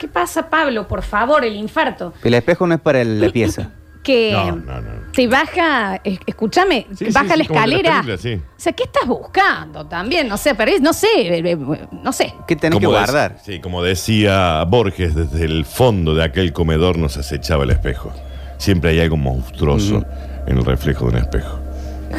¿Qué 0.00 0.08
pasa, 0.08 0.50
Pablo? 0.50 0.88
Por 0.88 1.02
favor, 1.02 1.44
el 1.44 1.54
infarto. 1.54 2.14
El 2.24 2.34
espejo 2.34 2.66
no 2.66 2.74
es 2.74 2.80
para 2.80 3.04
la 3.04 3.30
pieza. 3.30 3.70
que 4.02 4.32
No, 4.32 4.56
no, 4.56 4.80
no. 4.80 4.90
te 5.12 5.26
baja, 5.28 6.00
es- 6.04 6.18
escúchame, 6.26 6.86
Sí, 6.96 7.06
sí, 7.06 7.12
baja 7.12 7.34
sí, 7.34 7.38
la 7.38 7.44
como 7.46 7.60
de 7.60 7.66
la 7.66 7.76
escalera. 7.76 8.02
película, 8.02 8.16
sí. 8.18 8.34
O 8.34 8.60
sea, 8.60 8.72
¿qué 8.72 8.84
estás 8.84 9.06
buscando 9.06 9.86
también? 9.86 10.26
No 10.28 10.36
sé, 10.36 10.54
pero 10.54 10.70
es- 10.70 10.80
no 10.80 10.92
sé, 10.92 11.06
eh, 11.16 11.42
eh, 11.44 11.56
no 12.02 12.12
sé. 12.12 12.32
¿Qué 12.46 12.56
tenés 12.56 12.78
que 12.78 12.86
Como 12.86 12.96
guardar? 12.96 13.38
sí, 13.44 13.60
como 13.60 13.82
decía 13.82 14.64
Borges, 14.64 15.14
desde 15.14 15.44
el 15.44 15.64
fondo 15.64 16.14
de 16.14 16.24
aquel 16.24 16.52
comedor 16.52 16.96
nos 16.98 17.16
acechaba 17.16 17.64
el 17.64 17.70
espejo. 17.70 18.12
Siempre 18.58 18.90
hay 18.90 19.00
algo 19.00 19.16
monstruoso 19.16 20.04
en 20.46 20.56
el 20.58 20.64
reflejo 20.64 21.06
de 21.06 21.12
un 21.12 21.16
espejo. 21.18 21.58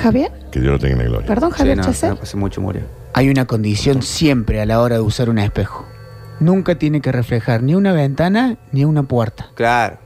Javier, 0.02 0.32
Que 0.52 0.60
Dios 0.60 0.74
lo 0.74 0.80
tenga 0.80 0.94
en 0.94 1.00
la 1.00 1.06
gloria. 1.10 1.28
perdón, 1.28 1.52
Sí, 1.52 1.58
Javier 1.60 1.78
no, 1.78 1.84
Chesel. 1.84 2.10
no, 2.16 2.20
hace 2.22 2.38
mucho 2.38 2.62
murió. 2.62 2.82
Hay 3.14 3.30
una 3.30 3.46
condición 3.46 4.02
siempre 4.02 4.62
a 4.62 4.66
la 4.66 4.80
hora 4.82 4.96
de 4.96 5.02
usar 5.02 5.30
un 5.30 5.38
espejo. 5.40 5.86
Nunca 6.40 6.76
tiene 6.76 7.02
que 7.02 7.12
reflejar 7.12 7.62
ni 7.62 7.76
una 7.76 7.92
ventana 7.94 8.58
ni 8.72 8.86
una 8.86 9.04
puerta. 9.04 9.50
Claro. 9.56 9.98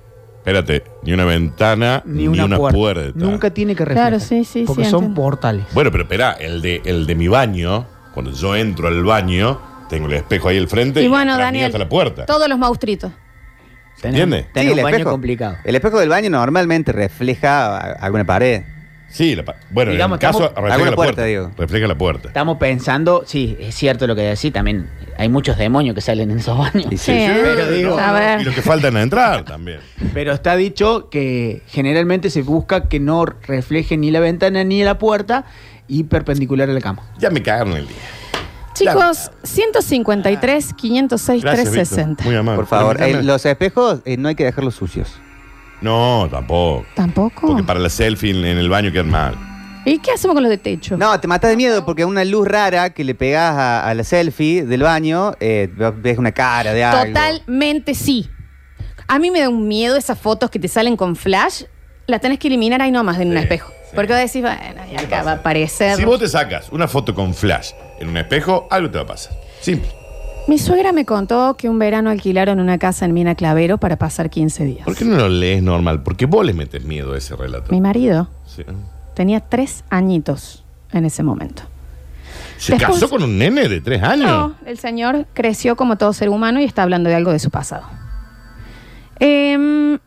Espérate, 0.45 0.83
ni 1.01 1.11
una 1.11 1.25
ventana, 1.25 2.03
ni, 2.05 2.27
una, 2.27 2.55
puerta. 2.57 3.11
Nunca 3.15 3.49
tiene 3.49 3.75
que 3.75 3.83
reflejar. 3.83 4.09
Claro, 4.11 4.23
sí, 4.23 4.43
sí, 4.45 4.63
Porque 4.67 4.85
sí, 4.85 4.91
son 4.91 5.05
entiendo. 5.05 5.21
portales. 5.23 5.65
Bueno, 5.73 5.89
pero 5.91 6.03
espera, 6.03 6.33
el 6.33 6.61
de, 6.61 6.83
el 6.85 7.07
de 7.07 7.15
mi 7.15 7.27
baño, 7.27 7.87
cuando 8.13 8.31
yo 8.31 8.55
entro 8.55 8.87
al 8.87 9.03
baño, 9.03 9.59
tengo 9.89 10.05
el 10.05 10.13
espejo 10.13 10.49
ahí 10.49 10.59
al 10.59 10.67
frente 10.67 11.01
Y 11.01 11.07
bueno, 11.07 11.33
atrás 11.33 11.37
mío 11.51 11.61
Daniel, 11.61 11.65
está 11.65 11.79
la 11.79 11.89
puerta. 11.89 12.25
todos 12.27 12.47
los 12.47 12.59
maustritos. 12.59 13.11
Tenés- 13.99 14.05
¿Entiende? 14.09 14.47
tenés 14.53 14.75
un 14.77 14.83
baño 14.83 15.03
complicado. 15.05 15.57
El 15.63 15.73
espejo 15.73 15.99
del 15.99 16.09
baño 16.09 16.29
normalmente 16.29 16.91
refleja 16.91 17.77
a- 17.77 17.91
alguna 17.93 18.23
pared. 18.23 18.61
Sí, 19.15 19.33
la 19.33 19.45
pa- 19.45 19.55
bueno, 19.71 19.91
Digamos, 19.91 20.19
en 20.19 20.25
el 20.25 20.31
caso 20.31 20.43
estamos- 20.43 20.55
refleja 20.55 20.73
Alguna 20.75 20.89
la 20.91 20.95
puerta, 20.97 21.13
puerta. 21.15 21.23
digo. 21.25 21.51
Refleja 21.57 21.87
la 21.87 21.97
puerta. 21.97 22.27
Estamos 22.27 22.57
pensando, 22.57 23.23
sí, 23.25 23.55
es 23.61 23.73
cierto 23.73 24.07
lo 24.07 24.15
que 24.15 24.23
decís, 24.23 24.51
también 24.51 24.89
hay 25.17 25.29
muchos 25.29 25.57
demonios 25.57 25.95
que 25.95 26.01
salen 26.01 26.31
en 26.31 26.39
esos 26.39 26.57
baños. 26.57 26.87
Y 26.91 26.97
Sí, 26.97 27.05
sí. 27.05 27.11
¿eh? 27.13 27.39
pero 27.41 27.71
digo- 27.71 27.97
a 27.97 28.11
ver. 28.11 28.41
Y 28.41 28.43
los 28.43 28.53
que 28.53 28.61
faltan 28.61 28.97
a 28.97 29.01
entrar 29.01 29.45
también. 29.45 29.79
Pero 30.13 30.33
está 30.33 30.57
dicho 30.57 31.07
que 31.09 31.61
generalmente 31.67 32.29
se 32.29 32.41
busca 32.41 32.89
que 32.89 32.99
no 32.99 33.25
refleje 33.25 33.95
ni 33.95 34.11
la 34.11 34.19
ventana 34.19 34.65
ni 34.65 34.83
la 34.83 34.97
puerta 34.97 35.45
y 35.87 36.03
perpendicular 36.03 36.69
a 36.69 36.73
la 36.73 36.81
cama. 36.81 37.03
Ya 37.17 37.29
me 37.29 37.41
cagaron 37.41 37.71
el 37.77 37.87
día. 37.87 37.95
Chicos, 38.73 39.31
153, 39.43 40.73
506, 40.73 41.41
Gracias, 41.41 41.71
360. 41.71 42.09
Víctor. 42.09 42.25
Muy 42.25 42.35
amable. 42.35 42.57
Por 42.57 42.65
favor, 42.67 42.97
Permítame. 42.97 43.23
eh, 43.23 43.25
los 43.25 43.45
espejos 43.45 43.99
eh, 44.03 44.17
no 44.17 44.27
hay 44.27 44.35
que 44.35 44.43
dejarlos 44.43 44.75
sucios. 44.75 45.07
No, 45.85 46.27
tampoco. 46.29 46.85
¿Tampoco? 46.95 47.47
Porque 47.47 47.63
para 47.63 47.79
la 47.79 47.89
selfie 47.89 48.31
en, 48.31 48.43
en 48.43 48.57
el 48.57 48.67
baño 48.69 48.91
quedan 48.91 49.09
mal. 49.09 49.35
¿Y 49.85 49.99
qué 49.99 50.11
hacemos 50.13 50.33
con 50.33 50.41
los 50.41 50.49
de 50.49 50.57
techo? 50.57 50.97
No, 50.97 51.19
te 51.19 51.27
matas 51.27 51.51
de 51.51 51.55
miedo 51.55 51.85
porque 51.85 52.03
una 52.05 52.25
luz 52.25 52.47
rara 52.47 52.89
que 52.89 53.03
le 53.03 53.13
pegás 53.13 53.55
a, 53.55 53.87
a 53.87 53.93
la 53.93 54.03
selfie 54.03 54.65
del 54.65 54.81
baño, 54.81 55.33
eh, 55.39 55.69
ves 55.97 56.17
una 56.17 56.31
cara 56.31 56.73
de 56.73 56.83
algo. 56.83 57.05
Totalmente 57.13 57.93
sí. 57.93 58.27
A 59.07 59.19
mí 59.19 59.29
me 59.29 59.39
da 59.41 59.49
un 59.49 59.67
miedo 59.67 59.95
esas 59.95 60.17
fotos 60.19 60.49
que 60.49 60.57
te 60.57 60.67
salen 60.67 60.97
con 60.97 61.15
flash. 61.15 61.63
Las 62.07 62.19
tenés 62.21 62.39
que 62.39 62.47
eliminar 62.47 62.81
ahí 62.81 62.89
nomás 62.91 63.19
en 63.19 63.27
un 63.29 63.37
Sí, 63.37 63.43
espejo. 63.43 63.71
sí. 63.83 63.91
Porque 63.95 64.13
vos 64.13 64.21
decís, 64.21 64.41
bueno, 64.41 64.81
y 64.91 64.95
acá 64.95 65.21
va 65.21 65.31
a 65.31 65.35
aparecer. 65.35 65.95
Si 65.97 66.03
vos 66.05 66.19
te 66.19 66.27
sacas 66.27 66.69
una 66.71 66.87
foto 66.87 67.13
con 67.13 67.35
flash 67.35 67.71
en 67.99 68.09
un 68.09 68.17
espejo, 68.17 68.67
algo 68.71 68.89
te 68.89 68.97
va 68.97 69.03
a 69.03 69.07
pasar. 69.07 69.33
Simple. 69.61 69.89
Mi 70.47 70.59
suegra 70.59 70.91
me 70.91 71.05
contó 71.05 71.55
que 71.57 71.69
un 71.69 71.79
verano 71.79 72.11
alquilaron 72.11 72.59
una 72.59 72.77
casa 72.77 73.05
en 73.05 73.13
Mina 73.13 73.33
Clavero 73.33 73.79
para 73.79 73.95
pasar 73.97 74.29
15 74.29 74.63
días. 74.65 74.85
¿Por 74.85 74.95
qué 74.95 75.03
no 75.03 75.15
lo 75.17 75.27
lees 75.27 75.63
normal? 75.63 76.03
Porque 76.03 76.27
vos 76.27 76.45
le 76.45 76.53
metes 76.53 76.83
miedo 76.85 77.13
a 77.13 77.17
ese 77.17 77.35
relato. 77.35 77.71
Mi 77.71 77.81
marido 77.81 78.29
Sí. 78.45 78.63
tenía 79.15 79.39
tres 79.39 79.83
añitos 79.89 80.63
en 80.91 81.05
ese 81.05 81.23
momento. 81.23 81.63
¿Se 82.57 82.73
Después- 82.73 82.93
casó 82.99 83.09
con 83.09 83.23
un 83.23 83.37
nene 83.39 83.67
de 83.67 83.81
tres 83.81 84.03
años? 84.03 84.27
No, 84.29 84.55
el 84.67 84.77
señor 84.77 85.25
creció 85.33 85.75
como 85.75 85.97
todo 85.97 86.13
ser 86.13 86.29
humano 86.29 86.61
y 86.61 86.63
está 86.63 86.83
hablando 86.83 87.09
de 87.09 87.15
algo 87.15 87.31
de 87.31 87.39
su 87.39 87.49
pasado. 87.49 87.83
Em, 89.19 89.97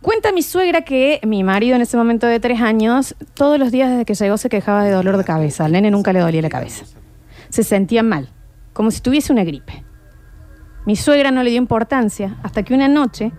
cuenta 0.00 0.32
mi 0.32 0.42
suegra 0.42 0.82
que 0.82 1.20
mi 1.24 1.44
marido 1.44 1.76
en 1.76 1.82
ese 1.82 1.96
momento 1.98 2.26
de 2.26 2.40
tres 2.40 2.60
años, 2.62 3.14
todos 3.34 3.58
los 3.58 3.70
días 3.70 3.90
desde 3.90 4.06
que 4.06 4.14
llegó 4.14 4.38
se 4.38 4.48
quejaba 4.48 4.82
de 4.84 4.92
dolor 4.92 5.18
de 5.18 5.24
cabeza. 5.24 5.66
Al 5.66 5.72
nene 5.72 5.90
nunca 5.90 6.12
le 6.14 6.20
dolía 6.20 6.40
la 6.40 6.48
cabeza. 6.48 6.84
Se 7.50 7.62
sentía 7.62 8.02
mal, 8.02 8.28
como 8.74 8.90
si 8.90 9.00
tuviese 9.00 9.32
una 9.32 9.44
gripe. 9.44 9.84
Mi 10.84 10.96
suegra 10.96 11.30
no 11.30 11.42
le 11.42 11.48
dio 11.48 11.58
importancia 11.58 12.36
hasta 12.42 12.62
que 12.62 12.74
una 12.74 12.88
noche 12.88 13.32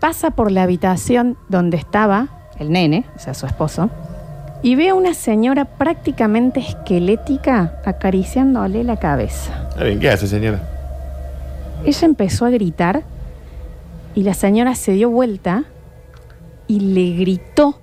pasa 0.00 0.32
por 0.32 0.50
la 0.50 0.64
habitación 0.64 1.38
donde 1.48 1.76
estaba 1.76 2.50
el 2.58 2.72
nene, 2.72 3.04
o 3.14 3.18
sea, 3.20 3.34
su 3.34 3.46
esposo, 3.46 3.88
y 4.62 4.74
ve 4.74 4.88
a 4.88 4.94
una 4.94 5.14
señora 5.14 5.64
prácticamente 5.64 6.60
esquelética 6.60 7.80
acariciándole 7.84 8.82
la 8.82 8.96
cabeza. 8.96 9.68
Está 9.68 9.84
bien, 9.84 10.00
¿qué 10.00 10.10
hace, 10.10 10.26
señora? 10.26 10.60
Ella 11.84 12.06
empezó 12.06 12.46
a 12.46 12.50
gritar 12.50 13.02
y 14.14 14.22
la 14.22 14.34
señora 14.34 14.74
se 14.74 14.92
dio 14.92 15.10
vuelta 15.10 15.64
y 16.66 16.80
le 16.80 17.16
gritó 17.16 17.80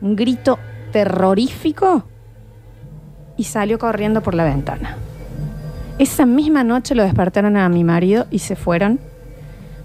un 0.00 0.16
grito 0.16 0.58
terrorífico 0.92 2.04
y 3.36 3.44
salió 3.44 3.78
corriendo 3.78 4.22
por 4.22 4.34
la 4.34 4.44
ventana. 4.44 4.96
Esa 5.98 6.26
misma 6.26 6.64
noche 6.64 6.94
lo 6.94 7.02
despertaron 7.04 7.56
a 7.56 7.68
mi 7.68 7.84
marido 7.84 8.26
y 8.30 8.40
se 8.40 8.56
fueron. 8.56 9.00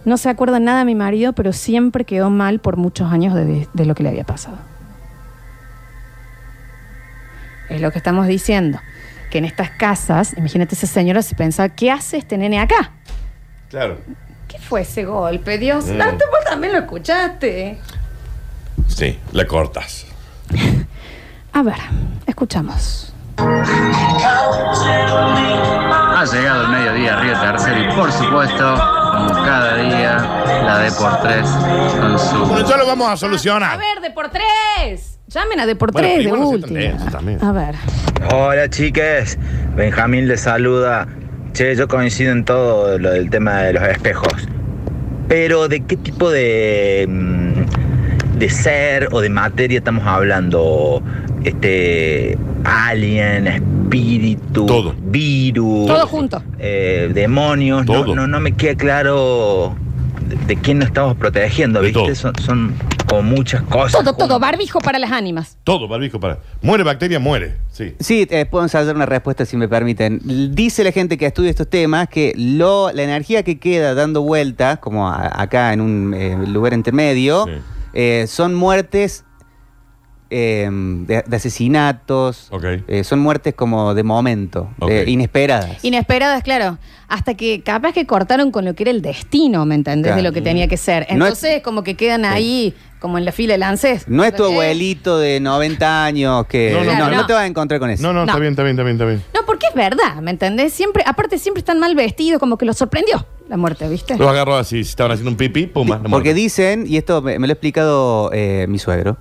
No 0.05 0.17
se 0.17 0.29
acuerda 0.29 0.59
nada 0.59 0.79
de 0.79 0.85
mi 0.85 0.95
marido, 0.95 1.33
pero 1.33 1.53
siempre 1.53 2.05
quedó 2.05 2.29
mal 2.29 2.59
por 2.59 2.77
muchos 2.77 3.11
años 3.11 3.35
de, 3.35 3.67
de 3.73 3.85
lo 3.85 3.93
que 3.95 4.03
le 4.03 4.09
había 4.09 4.23
pasado. 4.23 4.57
Es 7.69 7.79
lo 7.81 7.91
que 7.91 7.99
estamos 7.99 8.25
diciendo. 8.27 8.79
Que 9.29 9.37
en 9.37 9.45
estas 9.45 9.69
casas, 9.69 10.35
imagínate 10.35 10.73
esa 10.73 10.87
señora 10.87 11.21
se 11.21 11.35
pensaba, 11.35 11.69
¿qué 11.69 11.91
hace 11.91 12.17
este 12.17 12.37
nene 12.37 12.59
acá? 12.59 12.91
Claro. 13.69 13.99
¿Qué 14.47 14.57
fue 14.57 14.81
ese 14.81 15.05
golpe? 15.05 15.59
Dios, 15.59 15.85
Mm. 15.85 15.97
tanto 15.99 16.25
vos 16.31 16.39
también 16.49 16.73
lo 16.73 16.79
escuchaste. 16.79 17.77
Sí, 18.87 19.19
la 19.31 19.45
cortas. 19.45 20.07
A 21.53 21.61
ver, 21.61 21.75
escuchamos. 22.25 23.13
Ha 26.19 26.25
llegado 26.25 26.63
el 26.65 26.69
mediodía 26.71 27.15
Río 27.21 27.39
Tercero 27.39 27.81
y 27.81 27.95
por 27.95 28.11
supuesto, 28.11 28.75
como 29.13 29.29
cada 29.45 29.77
día, 29.77 30.17
la 30.65 30.79
D 30.79 30.91
por 30.91 31.21
3 31.21 31.49
con 32.01 32.19
su 32.19 32.45
Bueno, 32.45 32.67
ya 32.67 32.75
lo 32.75 32.85
vamos 32.87 33.07
a 33.07 33.13
A 33.13 33.17
solucionar. 33.17 33.79
ver, 33.79 34.01
de 34.01 34.11
por 34.11 34.27
tres. 34.29 35.17
Llamen 35.27 35.61
a 35.61 35.65
de 35.65 35.77
por 35.77 35.93
Bueno, 35.93 36.07
tres 36.09 36.17
de 36.17 36.23
igual 36.25 36.41
no 36.41 36.47
sean 36.49 36.55
última. 36.61 36.79
tan 36.81 36.91
densos 36.91 37.11
también. 37.13 37.39
A 37.41 37.51
ver. 37.53 37.75
Hola 38.33 38.69
chiques, 38.69 39.37
Benjamín 39.77 40.27
les 40.27 40.41
saluda. 40.41 41.07
Che, 41.53 41.73
yo 41.77 41.87
coincido 41.87 42.33
en 42.33 42.43
todo 42.43 42.99
lo 42.99 43.11
del 43.11 43.29
tema 43.29 43.59
de 43.61 43.73
los 43.73 43.83
espejos. 43.83 44.49
Pero 45.29 45.69
¿de 45.69 45.85
qué 45.85 45.95
tipo 45.95 46.29
de, 46.29 47.05
mm, 47.07 48.37
de 48.39 48.49
ser 48.49 49.07
o 49.13 49.21
de 49.21 49.29
materia 49.29 49.77
estamos 49.77 50.05
hablando? 50.05 51.01
Este, 51.43 52.37
alien, 52.63 53.47
espíritu, 53.47 54.65
Todo. 54.65 54.95
virus, 54.99 55.87
Todo 55.87 56.07
junto. 56.07 56.43
eh, 56.59 57.09
demonios. 57.13 57.85
No, 57.85 57.93
Todo. 58.03 58.15
no, 58.15 58.27
no 58.27 58.39
me 58.39 58.51
queda 58.53 58.75
claro 58.75 59.75
de, 60.27 60.35
de 60.35 60.55
quién 60.57 60.79
nos 60.79 60.87
estamos 60.89 61.15
protegiendo, 61.15 61.79
De 61.79 61.87
¿viste? 61.87 62.01
todo. 62.03 62.15
Son, 62.15 62.33
son 62.43 62.73
como 63.07 63.23
muchas 63.23 63.61
cosas. 63.63 64.03
Todo, 64.03 64.13
todo. 64.13 64.37
Barbijo 64.39 64.79
para 64.79 64.99
las 64.99 65.11
ánimas. 65.11 65.57
Todo, 65.63 65.87
barbijo 65.87 66.19
para. 66.19 66.39
Muere 66.61 66.83
bacteria, 66.83 67.19
muere. 67.19 67.55
Sí. 67.71 67.93
Sí, 67.99 68.27
eh, 68.29 68.45
puedo 68.45 68.63
ensayar 68.65 68.95
una 68.95 69.05
respuesta 69.05 69.45
si 69.45 69.55
me 69.57 69.67
permiten. 69.67 70.19
Dice 70.53 70.83
la 70.83 70.91
gente 70.91 71.17
que 71.17 71.25
estudia 71.25 71.49
estos 71.49 71.69
temas 71.69 72.09
que 72.09 72.33
lo, 72.35 72.91
la 72.91 73.03
energía 73.03 73.43
que 73.43 73.57
queda 73.59 73.93
dando 73.95 74.21
vueltas, 74.21 74.79
como 74.79 75.07
a- 75.07 75.41
acá 75.41 75.73
en 75.73 75.81
un 75.81 76.13
eh, 76.13 76.37
lugar 76.47 76.73
intermedio, 76.73 77.45
Sí. 77.45 77.51
eh, 77.93 78.25
son 78.27 78.53
muertes 78.53 79.23
eh, 80.29 80.69
de, 80.71 81.23
de 81.25 81.35
asesinatos, 81.35 82.49
eh, 82.87 83.03
son 83.03 83.19
muertes 83.19 83.53
como 83.55 83.93
de 83.93 84.03
momento, 84.03 84.69
eh, 84.87 85.05
inesperadas. 85.07 85.83
Inesperadas, 85.83 86.43
claro. 86.43 86.77
Hasta 87.07 87.33
que 87.33 87.61
capaz 87.61 87.93
que 87.93 88.05
cortaron 88.05 88.51
con 88.51 88.65
lo 88.65 88.75
que 88.75 88.83
era 88.83 88.91
el 88.91 89.01
destino, 89.01 89.65
¿me 89.65 89.73
entendés? 89.75 90.09
Claro. 90.11 90.17
De 90.17 90.23
lo 90.23 90.31
que 90.31 90.41
tenía 90.41 90.67
que 90.67 90.77
ser. 90.77 91.07
No 91.11 91.25
es- 91.25 91.31
Entonces, 91.41 91.61
como 91.63 91.83
que 91.83 91.95
quedan 91.95 92.23
ahí, 92.25 92.75
como 92.99 93.17
en 93.17 93.25
la 93.25 93.31
fila 93.31 93.53
del 93.53 93.63
ANSES. 93.63 94.07
no 94.07 94.23
es 94.23 94.35
tu 94.35 94.43
Eh, 94.43 94.51
abuelito 94.51 95.17
de 95.17 95.39
90 95.39 96.05
años 96.05 96.45
que... 96.45 96.71
No, 96.73 96.83
No, 96.83 96.93
no, 96.93 97.09
no, 97.09 97.15
no. 97.17 97.25
te 97.25 97.33
vas 97.33 97.43
a 97.43 97.47
encontrar 97.47 97.79
con 97.79 97.89
eso. 97.89 98.03
No, 98.03 98.13
no, 98.13 98.25
No. 98.25 98.31
está 98.31 98.39
bien, 98.39 98.51
está 98.53 98.63
bien, 98.63 98.75
está 98.75 98.83
bien, 98.83 98.95
está 98.97 99.05
bien. 99.05 99.23
No, 99.33 99.41
porque 99.47 99.65
es 99.67 99.73
verdad, 99.73 100.17
¿me 100.21 100.29
entendés? 100.31 100.71
Siempre, 100.73 101.03
aparte 101.07 101.39
siempre 101.39 101.59
están 101.59 101.79
mal 101.79 101.95
vestidos, 101.95 102.39
como 102.39 102.57
que 102.59 102.65
los 102.65 102.77
sorprendió 102.77 103.25
la 103.47 103.57
muerte, 103.57 103.89
¿viste? 103.89 104.15
Los 104.15 104.27
agarró 104.29 104.55
así, 104.57 104.83
si 104.83 104.91
estaban 104.91 105.13
haciendo 105.13 105.31
un 105.31 105.37
pipí, 105.37 105.65
pum, 105.65 105.89
Porque 106.11 106.35
dicen, 106.35 106.85
y 106.87 106.97
esto 106.97 107.23
me, 107.23 107.39
me 107.39 107.47
lo 107.47 107.51
ha 107.51 107.53
explicado 107.53 108.29
eh, 108.31 108.67
mi 108.69 108.77
suegro, 108.77 109.17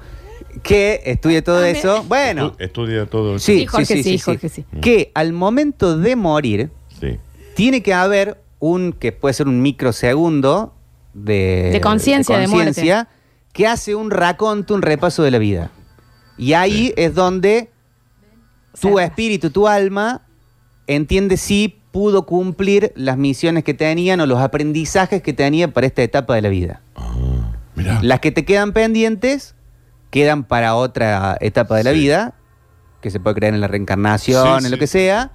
que 0.63 1.01
estudia 1.05 1.43
todo 1.43 1.59
Ah, 1.59 1.63
me- 1.63 1.71
eso. 1.71 2.05
Bueno, 2.05 2.53
Estu- 2.53 2.57
Estudia 2.65 3.07
todo. 3.07 3.39
sí, 3.39 3.61
Sí, 3.61 3.67
Jorge 3.67 4.03
sí, 4.03 4.19
Jorge 4.19 4.49
sí. 4.49 4.65
Que 4.81 5.11
al 5.15 5.33
momento 5.33 5.97
de 5.99 6.17
morir, 6.17 6.71
Sí. 7.01 7.19
tiene 7.55 7.83
que 7.83 7.95
haber 7.95 8.41
un, 8.59 8.93
que 8.93 9.13
puede 9.13 9.35
ser 9.35 9.47
un 9.49 9.63
microsegundo 9.63 10.75
de, 11.15 11.71
De 11.73 11.81
conciencia, 11.81 12.39
de 12.39 12.47
conciencia, 12.49 13.09
que 13.53 13.67
hace 13.67 13.95
un 13.95 14.11
raconto, 14.11 14.75
un 14.75 14.83
repaso 14.83 15.23
de 15.23 15.31
la 15.31 15.39
vida. 15.39 15.71
Y 16.37 16.53
ahí 16.53 16.93
es 16.97 17.15
donde 17.15 17.71
tu 18.81 18.99
espíritu, 19.01 19.51
tu 19.51 19.67
alma, 19.67 20.23
entiende 20.87 21.37
si 21.37 21.75
pudo 21.91 22.27
cumplir 22.27 22.93
las 22.95 23.17
misiones 23.17 23.65
que 23.65 23.75
tenían 23.75 24.21
o 24.21 24.27
los 24.27 24.39
aprendizajes 24.41 25.23
que 25.23 25.33
tenía 25.33 25.73
para 25.73 25.87
esta 25.87 26.03
etapa 26.03 26.35
de 26.35 26.43
la 26.43 26.49
vida. 26.49 26.83
Mirá. 27.75 28.01
Las 28.03 28.21
que 28.21 28.31
te 28.31 28.45
quedan 28.45 28.73
pendientes 28.73 29.55
quedan 30.11 30.45
para 30.45 30.75
otra 30.75 31.37
etapa 31.41 31.77
de 31.77 31.85
la 31.85 31.93
Sí. 31.93 31.99
vida, 32.01 32.35
que 33.01 33.11
se 33.11 33.21
puede 33.21 33.37
creer 33.37 33.55
en 33.55 33.61
la 33.61 33.69
reencarnación, 33.69 34.61
Sí, 34.61 34.65
en 34.67 34.71
lo 34.73 34.79
que 34.79 34.87
sea. 34.87 35.31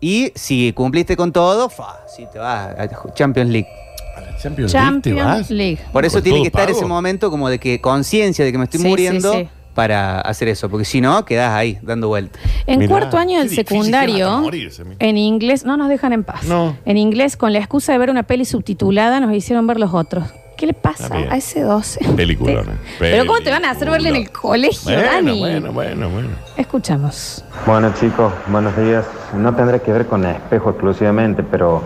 Y 0.00 0.32
si 0.34 0.72
cumpliste 0.72 1.16
con 1.16 1.32
todo, 1.32 1.68
fa, 1.68 2.00
si 2.08 2.26
te 2.26 2.38
vas 2.38 2.68
a 2.78 3.12
Champions 3.14 3.50
League. 3.50 3.68
A 4.16 4.20
la 4.20 4.36
Champions, 4.36 4.72
League 4.72 5.00
te 5.00 5.10
Champions 5.12 5.24
vas. 5.24 5.50
League. 5.50 5.78
Por 5.92 6.04
eso 6.04 6.16
¿Con 6.16 6.22
tiene 6.24 6.40
que 6.42 6.48
estar 6.48 6.66
pago? 6.66 6.76
ese 6.76 6.86
momento 6.86 7.30
como 7.30 7.48
de 7.48 7.58
que 7.58 7.80
conciencia 7.80 8.44
de 8.44 8.52
que 8.52 8.58
me 8.58 8.64
estoy 8.64 8.80
Sí, 8.80 8.88
muriendo 8.88 9.32
sí, 9.32 9.38
sí. 9.44 9.48
para 9.74 10.20
hacer 10.20 10.48
eso, 10.48 10.68
porque 10.68 10.84
si 10.84 11.00
no, 11.00 11.24
quedás 11.24 11.52
ahí 11.52 11.78
dando 11.82 12.08
vueltas. 12.08 12.42
En 12.66 12.80
Mirá, 12.80 12.90
cuarto 12.90 13.16
año 13.16 13.38
del 13.38 13.48
secundario, 13.50 14.40
morirse, 14.40 14.82
en 14.98 15.16
inglés, 15.16 15.64
no 15.64 15.76
nos 15.76 15.88
dejan 15.88 16.12
en 16.12 16.24
paz. 16.24 16.44
No. 16.44 16.76
En 16.84 16.96
inglés, 16.96 17.36
con 17.36 17.52
la 17.52 17.58
excusa 17.60 17.92
de 17.92 17.98
ver 17.98 18.10
una 18.10 18.24
peli 18.24 18.44
subtitulada, 18.44 19.20
nos 19.20 19.32
hicieron 19.34 19.66
ver 19.66 19.78
los 19.78 19.94
otros. 19.94 20.24
¿Qué 20.62 20.68
le 20.68 20.74
pasa 20.74 21.12
a 21.28 21.36
ese 21.36 21.62
12? 21.62 22.12
Peliculón, 22.16 22.68
eh. 22.68 22.96
Pero 23.00 23.26
¿cómo 23.26 23.40
te 23.40 23.50
van 23.50 23.64
a 23.64 23.70
hacer 23.70 23.90
verle 23.90 24.10
en 24.10 24.14
el 24.14 24.30
colegio, 24.30 24.94
Bueno, 24.94 25.10
Dani? 25.10 25.40
bueno, 25.40 25.72
bueno, 25.72 26.08
bueno. 26.08 26.28
Escuchamos. 26.56 27.44
Bueno 27.66 27.92
chicos, 27.98 28.32
buenos 28.46 28.76
días. 28.76 29.04
No 29.36 29.52
tendrá 29.56 29.80
que 29.80 29.92
ver 29.92 30.06
con 30.06 30.24
espejo 30.24 30.70
exclusivamente, 30.70 31.42
pero 31.42 31.82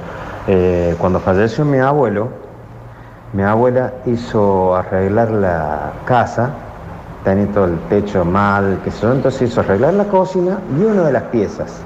eh, 0.46 0.94
cuando 0.98 1.20
falleció 1.20 1.64
mi 1.64 1.78
abuelo, 1.78 2.28
mi 3.32 3.44
abuela 3.44 3.94
hizo 4.04 4.76
arreglar 4.76 5.30
la 5.30 5.94
casa, 6.04 6.50
tenía 7.24 7.46
todo 7.46 7.64
el 7.64 7.78
techo 7.88 8.26
mal, 8.26 8.78
que 8.84 8.90
sé 8.90 9.04
yo, 9.04 9.12
entonces 9.12 9.50
hizo 9.50 9.60
arreglar 9.62 9.94
la 9.94 10.04
cocina 10.04 10.58
y 10.78 10.82
una 10.84 11.04
de 11.04 11.12
las 11.12 11.22
piezas. 11.22 11.80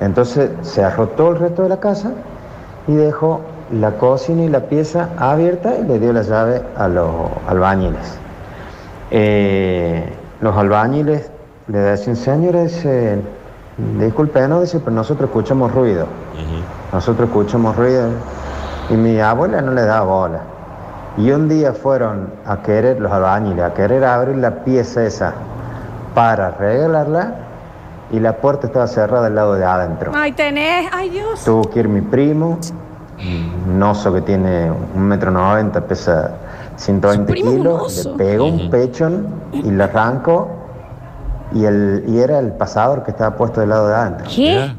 Entonces 0.00 0.50
se 0.62 0.84
todo 1.16 1.30
el 1.30 1.38
resto 1.38 1.62
de 1.62 1.68
la 1.68 1.78
casa 1.78 2.10
y 2.88 2.94
dejó 2.96 3.40
la 3.72 3.92
cocina 3.92 4.42
y 4.44 4.48
la 4.48 4.60
pieza 4.60 5.10
abierta 5.16 5.74
y 5.76 5.84
le 5.84 5.98
dio 5.98 6.12
la 6.12 6.22
llave 6.22 6.62
a 6.76 6.88
los 6.88 7.10
albañiles. 7.46 8.18
Eh, 9.10 10.12
los 10.40 10.56
albañiles 10.56 11.30
le 11.66 11.78
decían, 11.78 12.16
señores, 12.16 12.74
dice, 12.74 13.20
disculpe, 13.98 14.46
no, 14.48 14.60
dice, 14.60 14.80
pero 14.80 14.92
nosotros 14.92 15.28
escuchamos 15.28 15.72
ruido. 15.74 16.06
Nosotros 16.92 17.28
escuchamos 17.28 17.76
ruido. 17.76 18.08
Y 18.90 18.94
mi 18.94 19.20
abuela 19.20 19.60
no 19.60 19.72
le 19.72 19.82
daba 19.82 20.06
bola. 20.06 20.40
Y 21.18 21.30
un 21.30 21.48
día 21.48 21.72
fueron 21.72 22.30
a 22.46 22.62
querer, 22.62 23.00
los 23.00 23.12
albañiles, 23.12 23.64
a 23.64 23.74
querer 23.74 24.04
abrir 24.04 24.36
la 24.36 24.64
pieza 24.64 25.04
esa 25.04 25.34
para 26.14 26.50
regalarla 26.52 27.34
y 28.10 28.20
la 28.20 28.36
puerta 28.36 28.68
estaba 28.68 28.86
cerrada 28.86 29.24
del 29.24 29.34
lado 29.34 29.54
de 29.54 29.64
adentro. 29.64 30.12
Ay, 30.14 30.32
tenés. 30.32 30.88
Ay, 30.92 31.10
Dios. 31.10 31.44
Tuvo 31.44 31.68
que 31.68 31.80
ir 31.80 31.88
mi 31.88 32.00
primo, 32.00 32.58
un 33.66 33.82
oso 33.82 34.12
que 34.12 34.20
tiene 34.20 34.70
un 34.70 35.02
metro 35.02 35.30
noventa, 35.30 35.80
pesa 35.80 36.30
120 36.76 37.26
Su 37.26 37.32
primo 37.32 37.50
es 37.50 37.56
un 37.56 37.62
kilos, 37.62 38.06
le 38.06 38.12
pegó 38.12 38.44
un 38.46 38.70
pechón 38.70 39.26
y 39.52 39.70
le 39.70 39.84
arrancó 39.84 40.48
y, 41.52 41.64
el, 41.64 42.04
y 42.06 42.18
era 42.18 42.38
el 42.38 42.52
pasador 42.52 43.04
que 43.04 43.10
estaba 43.10 43.36
puesto 43.36 43.60
del 43.60 43.70
lado 43.70 43.88
de 43.88 43.94
adentro. 43.94 44.26
¿Qué? 44.34 44.70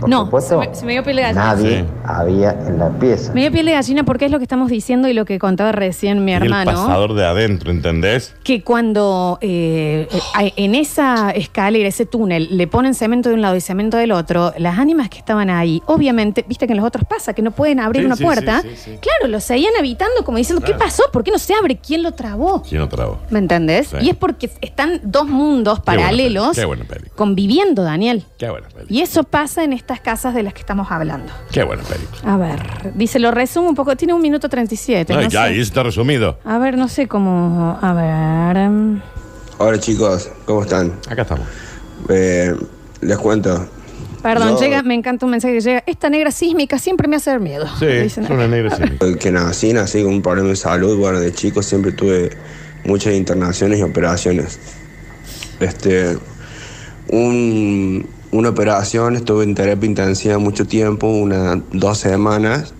Por 0.00 0.08
No, 0.08 0.24
supuesto, 0.24 0.60
se 0.62 0.68
me- 0.68 0.74
se 0.74 0.86
me 0.86 0.92
dio 0.92 1.02
piel 1.04 1.16
de 1.16 1.22
gallina. 1.22 1.44
Nadie 1.44 1.78
Sí. 1.80 1.84
había 2.04 2.50
en 2.52 2.78
la 2.78 2.90
pieza. 2.90 3.32
Me 3.32 3.40
dio 3.42 3.52
piel 3.52 3.66
de 3.66 3.72
gallina 3.72 4.04
porque 4.04 4.24
es 4.26 4.30
lo 4.30 4.38
que 4.38 4.44
estamos 4.44 4.70
diciendo 4.70 5.08
y 5.08 5.12
lo 5.12 5.24
que 5.24 5.38
contaba 5.38 5.72
recién 5.72 6.24
mi 6.24 6.32
Y 6.32 6.34
el 6.34 6.42
hermano. 6.44 6.70
pasador 6.72 7.14
de 7.14 7.24
adentro, 7.24 7.70
¿entendés? 7.70 8.34
Que 8.44 8.62
cuando 8.62 9.38
eh, 9.40 10.08
eh, 10.40 10.52
en 10.56 10.74
esa 10.74 11.30
escalera, 11.30 11.88
ese 11.88 12.06
túnel, 12.06 12.48
le 12.56 12.66
ponen 12.66 12.94
cemento 12.94 13.28
de 13.28 13.34
un 13.34 13.42
lado 13.42 13.56
y 13.56 13.60
cemento 13.60 13.96
del 13.96 14.12
otro, 14.12 14.52
las 14.58 14.78
ánimas 14.78 15.08
que 15.08 15.18
estaban 15.18 15.50
ahí, 15.50 15.82
obviamente, 15.86 16.44
viste 16.48 16.66
que 16.66 16.72
en 16.72 16.78
los 16.78 16.86
otros 16.86 17.04
pasa, 17.04 17.32
que 17.34 17.42
no 17.42 17.50
pueden 17.50 17.80
abrir 17.80 18.02
Sí, 18.02 18.06
una 18.06 18.16
sí, 18.16 18.24
puerta. 18.24 18.62
sí, 18.62 18.68
sí, 18.70 18.76
sí. 18.76 18.98
Claro, 19.00 19.28
lo 19.28 19.40
seguían 19.40 19.72
habitando 19.78 20.24
como 20.24 20.38
diciendo, 20.38 20.64
¿qué 20.64 20.74
pasó? 20.74 21.02
¿Por 21.12 21.24
qué 21.24 21.30
no 21.30 21.38
se 21.38 21.54
abre? 21.54 21.76
¿Quién 21.76 22.02
lo 22.02 22.12
trabó? 22.12 22.62
¿Quién 22.62 22.82
otra 22.82 23.06
voz? 23.06 23.18
¿Me 23.30 23.38
entendés? 23.38 23.88
Sí. 23.88 23.96
Y 24.02 24.10
es 24.10 24.16
porque 24.16 24.50
están 24.60 25.00
dos 25.02 25.26
mundos 25.28 25.80
Qué 25.80 25.84
buena 25.86 26.02
paralelos 26.02 26.48
peli- 26.48 26.60
qué 26.60 26.64
buena 26.66 26.84
película. 26.84 27.12
conviviendo, 27.16 27.82
Daniel. 27.82 28.24
Qué 28.38 28.48
buena 28.50 28.68
película. 28.68 28.86
Y 28.96 29.00
eso 29.02 29.24
pasa 29.24 29.64
en 29.64 29.71
estas 29.72 30.00
casas 30.00 30.34
de 30.34 30.42
las 30.42 30.54
que 30.54 30.60
estamos 30.60 30.90
hablando. 30.90 31.32
Qué 31.50 31.62
buena 31.64 31.82
película. 31.82 32.20
A 32.34 32.36
ver, 32.36 32.92
dice, 32.94 33.18
lo 33.18 33.30
resumo 33.30 33.68
un 33.68 33.74
poco, 33.74 33.96
tiene 33.96 34.14
un 34.14 34.22
minuto 34.22 34.48
37. 34.48 35.12
Ay, 35.12 35.24
no 35.24 35.30
ya, 35.30 35.46
sé. 35.46 35.52
y 35.54 35.60
eso 35.60 35.62
está 35.68 35.82
resumido. 35.82 36.38
A 36.44 36.58
ver, 36.58 36.76
no 36.76 36.88
sé 36.88 37.08
cómo. 37.08 37.78
A 37.80 37.92
ver. 37.94 39.02
Hola 39.58 39.78
chicos, 39.78 40.30
¿cómo 40.44 40.62
están? 40.62 40.92
Acá 41.08 41.22
estamos. 41.22 41.46
Eh, 42.08 42.54
les 43.00 43.18
cuento. 43.18 43.66
Perdón, 44.22 44.50
Yo- 44.50 44.60
llega, 44.60 44.82
me 44.82 44.94
encanta 44.94 45.24
un 45.26 45.32
mensaje 45.32 45.54
que 45.54 45.60
llega. 45.60 45.82
Esta 45.86 46.08
negra 46.08 46.30
sísmica 46.30 46.78
siempre 46.78 47.08
me 47.08 47.16
hace 47.16 47.30
dar 47.30 47.40
miedo. 47.40 47.66
Sí, 47.78 47.86
Dicen 47.86 48.24
es 48.24 48.30
una 48.30 48.46
negra 48.46 48.76
sí. 48.76 48.82
Que 49.18 49.32
nací, 49.32 49.72
nací 49.72 50.02
con 50.02 50.12
un 50.14 50.22
problema 50.22 50.48
de 50.50 50.56
salud. 50.56 50.96
Bueno, 50.98 51.18
de 51.18 51.32
chico 51.32 51.62
siempre 51.62 51.90
tuve 51.92 52.30
muchas 52.84 53.14
internaciones 53.14 53.80
y 53.80 53.82
operaciones. 53.82 54.58
Este, 55.60 56.16
un- 57.08 58.06
una 58.32 58.48
operación, 58.48 59.14
estuve 59.16 59.44
en 59.44 59.54
terapia 59.54 59.86
intensiva 59.86 60.38
mucho 60.38 60.66
tiempo, 60.66 61.06
unas 61.06 61.58
dos 61.72 61.98
semanas. 61.98 62.74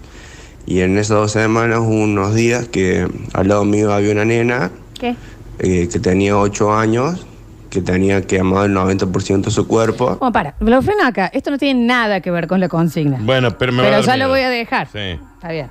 Y 0.66 0.80
en 0.80 0.96
esas 0.98 1.16
dos 1.16 1.32
semanas, 1.32 1.78
hubo 1.80 2.02
unos 2.02 2.34
días 2.34 2.68
que 2.68 3.06
al 3.34 3.48
lado 3.48 3.64
mío 3.64 3.92
había 3.92 4.12
una 4.12 4.24
nena 4.24 4.70
¿Qué? 4.98 5.14
eh, 5.58 5.88
que 5.92 5.98
tenía 5.98 6.36
8 6.38 6.72
años, 6.72 7.26
que 7.68 7.80
tenía 7.82 8.22
quemado 8.22 8.64
el 8.64 8.74
90% 8.74 9.42
de 9.46 9.50
su 9.50 9.66
cuerpo. 9.66 10.16
Bueno, 10.20 10.32
para, 10.32 10.54
lo 10.60 10.80
freno 10.82 11.04
acá. 11.04 11.26
Esto 11.32 11.50
no 11.50 11.58
tiene 11.58 11.84
nada 11.84 12.20
que 12.20 12.30
ver 12.30 12.46
con 12.46 12.60
la 12.60 12.68
consigna. 12.68 13.18
Bueno, 13.20 13.58
pero 13.58 13.72
me 13.72 13.78
va 13.82 13.88
a 13.88 13.90
Pero 13.90 13.96
dar 13.98 14.06
ya 14.06 14.12
miedo. 14.14 14.28
lo 14.28 14.32
voy 14.34 14.40
a 14.42 14.50
dejar. 14.50 14.88
Sí. 14.92 14.98
Está 15.34 15.50
bien. 15.50 15.66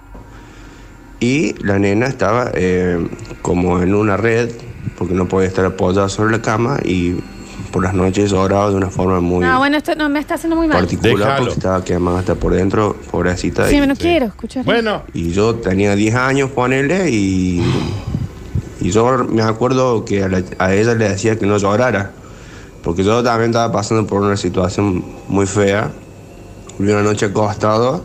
Y 1.19 1.53
la 1.63 1.77
nena 1.79 2.07
estaba 2.07 2.51
eh, 2.53 3.07
como 3.41 3.81
en 3.81 3.93
una 3.95 4.17
red, 4.17 4.49
porque 4.97 5.13
no 5.13 5.27
podía 5.27 5.47
estar 5.47 5.63
apoyada 5.65 6.09
sobre 6.09 6.31
la 6.31 6.41
cama 6.41 6.79
y 6.83 7.15
por 7.71 7.83
las 7.83 7.93
noches 7.93 8.33
oraba 8.33 8.69
de 8.69 8.75
una 8.75 8.89
forma 8.89 9.19
muy 9.21 9.45
No, 9.45 9.57
bueno, 9.59 9.77
esto 9.77 9.95
no 9.95 10.09
me 10.09 10.19
está 10.19 10.35
haciendo 10.35 10.55
muy 10.55 10.67
mal. 10.67 10.79
particular 10.79 11.17
Déjalo. 11.17 11.37
porque 11.39 11.53
estaba 11.53 11.83
quemada 11.83 12.19
hasta 12.19 12.35
por 12.35 12.53
dentro, 12.53 12.95
pobrecita. 13.09 13.67
Sí, 13.67 13.77
y, 13.77 13.87
no 13.87 13.95
quiero 13.95 14.25
escuchar. 14.27 14.65
Bueno, 14.65 15.03
y 15.13 15.31
yo 15.31 15.55
tenía 15.55 15.95
10 15.95 16.15
años, 16.15 16.49
ponele, 16.51 17.09
y, 17.09 17.63
y 18.81 18.91
yo 18.91 19.17
me 19.29 19.41
acuerdo 19.41 20.03
que 20.05 20.23
a, 20.23 20.27
la- 20.27 20.43
a 20.59 20.73
ella 20.73 20.93
le 20.95 21.09
decía 21.09 21.37
que 21.39 21.45
no 21.45 21.57
llorara, 21.57 22.11
porque 22.83 23.03
yo 23.03 23.23
también 23.23 23.51
estaba 23.51 23.71
pasando 23.71 24.05
por 24.07 24.21
una 24.21 24.37
situación 24.37 25.03
muy 25.27 25.45
fea. 25.45 25.91
Vi 26.79 26.91
una 26.91 27.03
noche 27.03 27.27
acostado, 27.27 28.03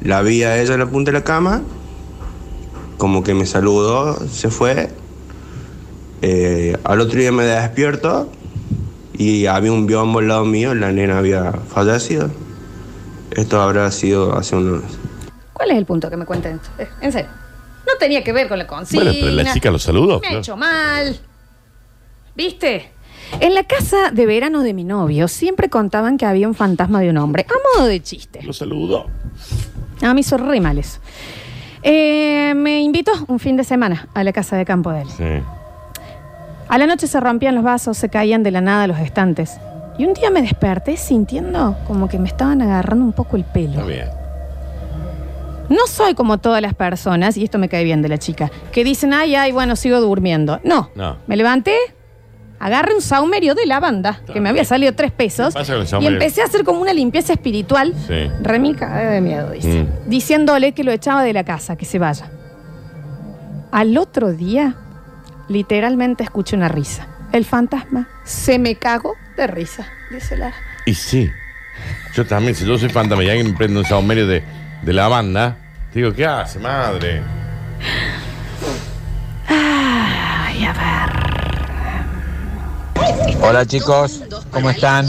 la 0.00 0.22
vi 0.22 0.42
a 0.42 0.60
ella 0.60 0.74
en 0.74 0.80
la 0.80 0.86
punta 0.86 1.10
de 1.12 1.18
la 1.18 1.24
cama, 1.24 1.62
como 2.98 3.22
que 3.22 3.34
me 3.34 3.46
saludó, 3.46 4.18
se 4.28 4.48
fue. 4.50 4.90
Eh, 6.22 6.76
al 6.84 7.00
otro 7.00 7.18
día 7.20 7.30
me 7.30 7.44
despierto 7.44 8.30
y 9.18 9.46
había 9.46 9.72
un 9.72 9.86
biombo 9.86 10.18
al 10.20 10.28
lado 10.28 10.44
mío, 10.44 10.74
la 10.74 10.92
nena 10.92 11.18
había 11.18 11.52
fallecido. 11.52 12.30
Esto 13.32 13.60
habrá 13.60 13.90
sido 13.90 14.36
hace 14.36 14.56
unos 14.56 14.82
¿Cuál 15.52 15.70
es 15.70 15.78
el 15.78 15.86
punto 15.86 16.08
que 16.10 16.16
me 16.16 16.24
cuenten? 16.26 16.60
Eh, 16.78 16.86
En 17.00 17.12
serio. 17.12 17.30
No 17.86 17.92
tenía 18.00 18.22
que 18.24 18.32
ver 18.32 18.48
con 18.48 18.58
la 18.58 18.66
consigna. 18.66 19.04
bueno, 19.04 19.18
pero 19.20 19.32
la 19.32 19.52
chica 19.52 19.70
lo 19.70 19.78
saludó. 19.78 20.08
Me 20.20 20.26
ha 20.26 20.30
claro. 20.30 20.38
hecho 20.38 20.56
mal. 20.56 21.18
¿Viste? 22.34 22.90
En 23.40 23.54
la 23.54 23.64
casa 23.64 24.10
de 24.12 24.26
verano 24.26 24.62
de 24.62 24.74
mi 24.74 24.84
novio 24.84 25.28
siempre 25.28 25.68
contaban 25.68 26.16
que 26.18 26.26
había 26.26 26.46
un 26.48 26.54
fantasma 26.54 27.00
de 27.00 27.10
un 27.10 27.16
hombre, 27.18 27.46
a 27.48 27.78
modo 27.78 27.86
de 27.88 28.02
chiste. 28.02 28.42
Lo 28.42 28.52
saludó. 28.52 29.06
A 30.02 30.14
mí 30.14 30.20
hizo 30.20 30.36
re 30.36 30.60
mal 30.60 30.78
eso. 30.78 30.98
Eh, 31.82 32.52
me 32.56 32.80
invitó 32.82 33.12
un 33.28 33.38
fin 33.38 33.56
de 33.56 33.64
semana 33.64 34.08
a 34.14 34.24
la 34.24 34.32
casa 34.32 34.56
de 34.56 34.64
campo 34.64 34.90
de 34.90 35.02
él. 35.02 35.08
Sí. 35.08 35.24
A 36.68 36.78
la 36.78 36.86
noche 36.86 37.06
se 37.06 37.20
rompían 37.20 37.54
los 37.54 37.64
vasos, 37.64 37.96
se 37.96 38.08
caían 38.08 38.42
de 38.42 38.50
la 38.50 38.60
nada 38.60 38.86
los 38.86 38.98
estantes. 38.98 39.58
Y 39.98 40.04
un 40.04 40.14
día 40.14 40.30
me 40.30 40.42
desperté 40.42 40.96
sintiendo 40.96 41.76
como 41.86 42.08
que 42.08 42.18
me 42.18 42.28
estaban 42.28 42.60
agarrando 42.60 43.04
un 43.04 43.12
poco 43.12 43.36
el 43.36 43.44
pelo. 43.44 43.70
Está 43.70 43.84
bien. 43.84 44.08
No 45.68 45.86
soy 45.88 46.14
como 46.14 46.38
todas 46.38 46.62
las 46.62 46.74
personas, 46.74 47.36
y 47.36 47.44
esto 47.44 47.58
me 47.58 47.68
cae 47.68 47.82
bien 47.82 48.02
de 48.02 48.08
la 48.08 48.18
chica, 48.18 48.50
que 48.72 48.84
dicen, 48.84 49.12
ay, 49.12 49.34
ay, 49.34 49.52
bueno, 49.52 49.74
sigo 49.74 50.00
durmiendo. 50.00 50.60
No. 50.62 50.90
No. 50.94 51.16
Me 51.26 51.36
levanté, 51.36 51.74
agarré 52.60 52.94
un 52.94 53.00
saumerio 53.00 53.54
de 53.54 53.66
lavanda, 53.66 54.20
que 54.32 54.40
me 54.40 54.48
había 54.48 54.64
salido 54.64 54.94
tres 54.94 55.10
pesos, 55.10 55.54
¿Qué 55.54 55.60
pasa 55.60 55.72
con 55.72 55.80
el 55.80 55.86
y 55.86 55.90
saumerio? 55.90 56.16
empecé 56.18 56.42
a 56.42 56.44
hacer 56.44 56.62
como 56.62 56.80
una 56.80 56.92
limpieza 56.92 57.32
espiritual. 57.32 57.94
Sí. 58.06 58.30
Remica 58.42 58.96
de 58.96 59.20
miedo, 59.20 59.50
dice. 59.50 59.84
Mm. 59.84 60.08
Diciéndole 60.08 60.72
que 60.72 60.84
lo 60.84 60.92
echaba 60.92 61.24
de 61.24 61.32
la 61.32 61.42
casa, 61.42 61.74
que 61.74 61.84
se 61.84 61.98
vaya. 61.98 62.30
Al 63.72 63.98
otro 63.98 64.32
día, 64.32 64.76
literalmente 65.48 66.24
escuché 66.24 66.56
una 66.56 66.68
risa. 66.68 67.06
El 67.32 67.44
fantasma 67.44 68.08
se 68.24 68.58
me 68.58 68.76
cagó 68.76 69.14
de 69.36 69.46
risa, 69.46 69.86
dice 70.10 70.36
Lara. 70.36 70.56
Y 70.86 70.94
sí. 70.94 71.30
Yo 72.14 72.26
también, 72.26 72.54
si 72.54 72.64
yo 72.64 72.78
soy 72.78 72.88
fantasma 72.88 73.22
y 73.24 73.28
alguien 73.28 73.50
me 73.50 73.56
prende 73.56 73.78
un 73.78 73.84
saumerio 73.84 74.26
de, 74.26 74.42
de 74.82 74.92
la 74.92 75.08
banda, 75.08 75.56
digo, 75.92 76.14
¿qué 76.14 76.24
hace, 76.24 76.58
madre? 76.58 77.22
Ay, 79.48 80.64
a 80.64 80.72
ver. 80.72 80.86
Hola 83.42 83.66
chicos, 83.66 84.22
¿cómo 84.50 84.70
están? 84.70 85.06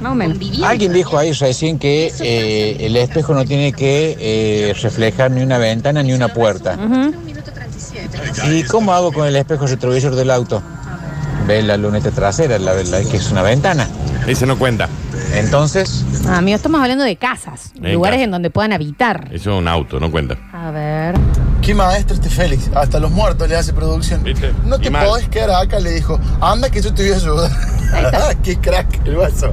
Más 0.00 0.12
o 0.12 0.14
menos. 0.14 0.38
Alguien 0.62 0.92
dijo 0.92 1.18
ahí 1.18 1.32
recién 1.32 1.78
que 1.78 2.12
eh, 2.20 2.76
el 2.80 2.96
espejo 2.96 3.34
no 3.34 3.44
tiene 3.44 3.72
que 3.72 4.16
eh, 4.20 4.74
reflejar 4.80 5.30
ni 5.30 5.42
una 5.42 5.58
ventana 5.58 6.02
ni 6.02 6.12
una 6.12 6.28
puerta. 6.28 6.78
¿Y 8.50 8.62
cómo 8.64 8.92
hago 8.92 9.12
con 9.12 9.26
el 9.26 9.36
espejo 9.36 9.66
retrovisor 9.66 10.14
del 10.14 10.30
auto? 10.30 10.62
Ve 11.46 11.62
la 11.62 11.76
luneta 11.76 12.10
trasera, 12.10 12.58
la, 12.58 12.74
la- 12.74 13.02
que 13.02 13.16
es 13.18 13.30
una 13.30 13.42
ventana. 13.42 13.88
Ese 14.26 14.46
no 14.46 14.58
cuenta. 14.58 14.88
Entonces, 15.34 16.04
Ah, 16.26 16.38
Amigo, 16.38 16.56
estamos 16.56 16.80
hablando 16.80 17.04
de 17.04 17.16
casas, 17.16 17.72
En 17.82 17.92
lugares 17.92 18.16
casa. 18.18 18.24
en 18.24 18.30
donde 18.30 18.48
puedan 18.50 18.72
habitar. 18.72 19.28
Eso 19.30 19.50
es 19.52 19.58
un 19.58 19.68
auto, 19.68 20.00
no 20.00 20.10
cuenta. 20.10 20.38
A 20.52 20.70
ver. 20.70 21.14
Qué 21.60 21.74
maestro 21.74 22.14
este 22.14 22.30
Félix. 22.30 22.70
Hasta 22.74 22.98
los 22.98 23.10
muertos 23.10 23.46
le 23.48 23.56
hace 23.56 23.72
producción. 23.74 24.22
¿Viste? 24.22 24.52
No 24.64 24.78
te 24.78 24.90
podés 24.90 25.28
quedar 25.28 25.50
acá, 25.50 25.80
le 25.80 25.90
dijo. 25.90 26.18
Anda 26.40 26.70
que 26.70 26.80
yo 26.80 26.94
te 26.94 27.02
voy 27.02 27.12
a 27.12 27.16
ayudar. 27.16 27.50
Qué 28.42 28.56
crack 28.56 29.06
el 29.06 29.16
vaso. 29.16 29.52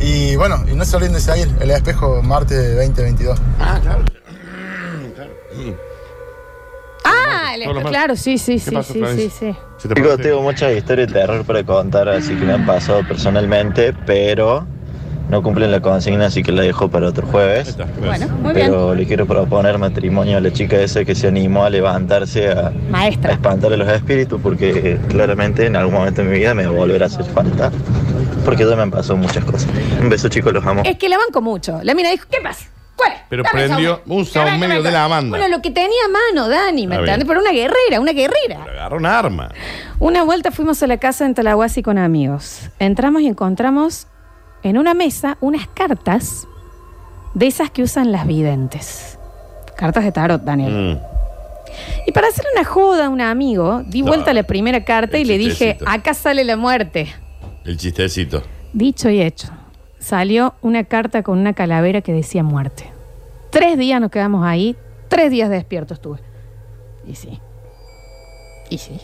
Y 0.00 0.36
bueno, 0.36 0.64
y 0.70 0.74
no 0.74 0.84
se 0.84 0.96
olviden 0.96 1.14
de 1.14 1.20
seguir 1.20 1.54
el 1.60 1.70
espejo 1.70 2.22
martes 2.22 2.74
2022. 2.76 3.38
Ah, 3.60 3.78
claro. 3.82 4.04
Ah, 7.08 7.54
el- 7.54 7.82
claro, 7.84 8.16
sí, 8.16 8.38
sí, 8.38 8.58
sí, 8.58 8.70
pasó, 8.70 8.92
sí, 8.92 9.00
sí, 9.16 9.30
sí. 9.30 9.56
¿Se 9.78 9.88
te 9.88 9.94
Chicos, 9.94 10.10
parece? 10.12 10.22
tengo 10.28 10.42
muchas 10.42 10.72
historias 10.74 11.08
de 11.08 11.14
terror 11.20 11.44
para 11.44 11.62
contar, 11.64 12.08
así 12.08 12.34
que 12.34 12.44
me 12.44 12.52
han 12.52 12.66
pasado 12.66 13.06
personalmente, 13.06 13.92
pero 14.06 14.66
no 15.28 15.42
cumplen 15.42 15.70
la 15.72 15.80
consigna, 15.80 16.26
así 16.26 16.42
que 16.42 16.52
la 16.52 16.62
dejo 16.62 16.88
para 16.88 17.08
otro 17.08 17.24
Ahí 17.26 17.32
jueves. 17.32 17.68
está, 17.68 17.86
gracias. 18.00 18.28
Bueno, 18.30 18.42
muy 18.42 18.54
bien. 18.54 18.66
Pero 18.70 18.94
le 18.94 19.06
quiero 19.06 19.26
proponer 19.26 19.76
matrimonio 19.78 20.36
a 20.36 20.40
la 20.40 20.52
chica 20.52 20.76
esa 20.80 21.04
que 21.04 21.14
se 21.14 21.26
animó 21.28 21.64
a 21.64 21.70
levantarse 21.70 22.48
a, 22.48 22.68
a 22.68 22.72
Maestra. 22.90 23.32
espantar 23.32 23.72
a 23.72 23.76
los 23.76 23.88
espíritus, 23.88 24.40
porque 24.40 24.98
claramente 25.08 25.66
en 25.66 25.76
algún 25.76 25.94
momento 25.94 26.22
de 26.22 26.28
mi 26.28 26.38
vida 26.38 26.54
me 26.54 26.64
va 26.64 26.70
a 26.70 26.74
volver 26.74 27.02
a 27.02 27.06
hacer 27.06 27.24
falta, 27.24 27.72
porque 28.44 28.64
ya 28.68 28.76
me 28.76 28.82
han 28.82 28.90
pasado 28.90 29.16
muchas 29.16 29.44
cosas. 29.44 29.68
Un 30.00 30.08
beso 30.08 30.28
chicos, 30.28 30.52
los 30.52 30.64
amo. 30.64 30.82
Es 30.84 30.96
que 30.96 31.08
la 31.08 31.18
banco 31.18 31.40
mucho. 31.42 31.80
La 31.82 31.94
mina 31.94 32.10
dijo, 32.10 32.26
¿qué 32.30 32.38
pasa? 32.40 32.66
¿Cuál 32.96 33.12
es? 33.12 33.18
Pero 33.28 33.42
Dame 33.42 33.66
prendió 33.66 34.02
un 34.06 34.26
medio 34.58 34.82
de 34.82 34.90
la 34.90 35.00
dame. 35.00 35.14
banda. 35.14 35.38
Bueno, 35.38 35.56
lo 35.56 35.62
que 35.62 35.70
tenía 35.70 36.04
a 36.06 36.08
mano, 36.08 36.48
Dani, 36.48 36.86
¿me 36.86 36.94
Está 36.96 37.14
entiendes? 37.14 37.16
bien. 37.16 37.26
Pero 37.28 37.40
una 37.40 37.52
guerrera, 37.52 38.00
una 38.00 38.12
guerrera. 38.12 38.62
Agarra 38.62 38.96
un 38.96 39.06
arma. 39.06 39.50
Una 39.98 40.22
vuelta 40.24 40.50
fuimos 40.50 40.82
a 40.82 40.86
la 40.86 40.96
casa 40.96 41.26
en 41.26 41.34
Talahuasi 41.34 41.82
con 41.82 41.98
amigos. 41.98 42.70
Entramos 42.78 43.22
y 43.22 43.26
encontramos 43.26 44.06
en 44.62 44.78
una 44.78 44.94
mesa 44.94 45.36
unas 45.40 45.66
cartas 45.68 46.46
de 47.34 47.46
esas 47.46 47.70
que 47.70 47.82
usan 47.82 48.12
las 48.12 48.26
videntes. 48.26 49.18
Cartas 49.76 50.04
de 50.04 50.12
tarot, 50.12 50.42
Daniel. 50.42 50.72
Mm. 50.94 51.16
Y 52.06 52.12
para 52.12 52.28
hacer 52.28 52.46
una 52.54 52.64
joda 52.64 53.06
a 53.06 53.08
un 53.10 53.20
amigo, 53.20 53.82
di 53.84 54.00
vuelta 54.00 54.30
a 54.30 54.34
la 54.34 54.44
primera 54.44 54.84
carta 54.84 55.18
y 55.18 55.24
le 55.24 55.36
dije, 55.36 55.72
chistecito. 55.72 55.84
acá 55.90 56.14
sale 56.14 56.44
la 56.44 56.56
muerte. 56.56 57.14
El 57.64 57.76
chistecito. 57.76 58.42
Dicho 58.72 59.10
y 59.10 59.20
hecho, 59.20 59.48
salió 60.06 60.54
una 60.62 60.84
carta 60.84 61.24
con 61.24 61.36
una 61.36 61.52
calavera 61.52 62.00
que 62.00 62.12
decía 62.12 62.44
muerte. 62.44 62.92
Tres 63.50 63.76
días 63.76 64.00
nos 64.00 64.12
quedamos 64.12 64.46
ahí, 64.46 64.76
tres 65.08 65.32
días 65.32 65.50
despierto 65.50 65.94
estuve. 65.94 66.20
Y 67.08 67.16
sí. 67.16 67.40
Y 68.70 68.78
sí. 68.78 69.00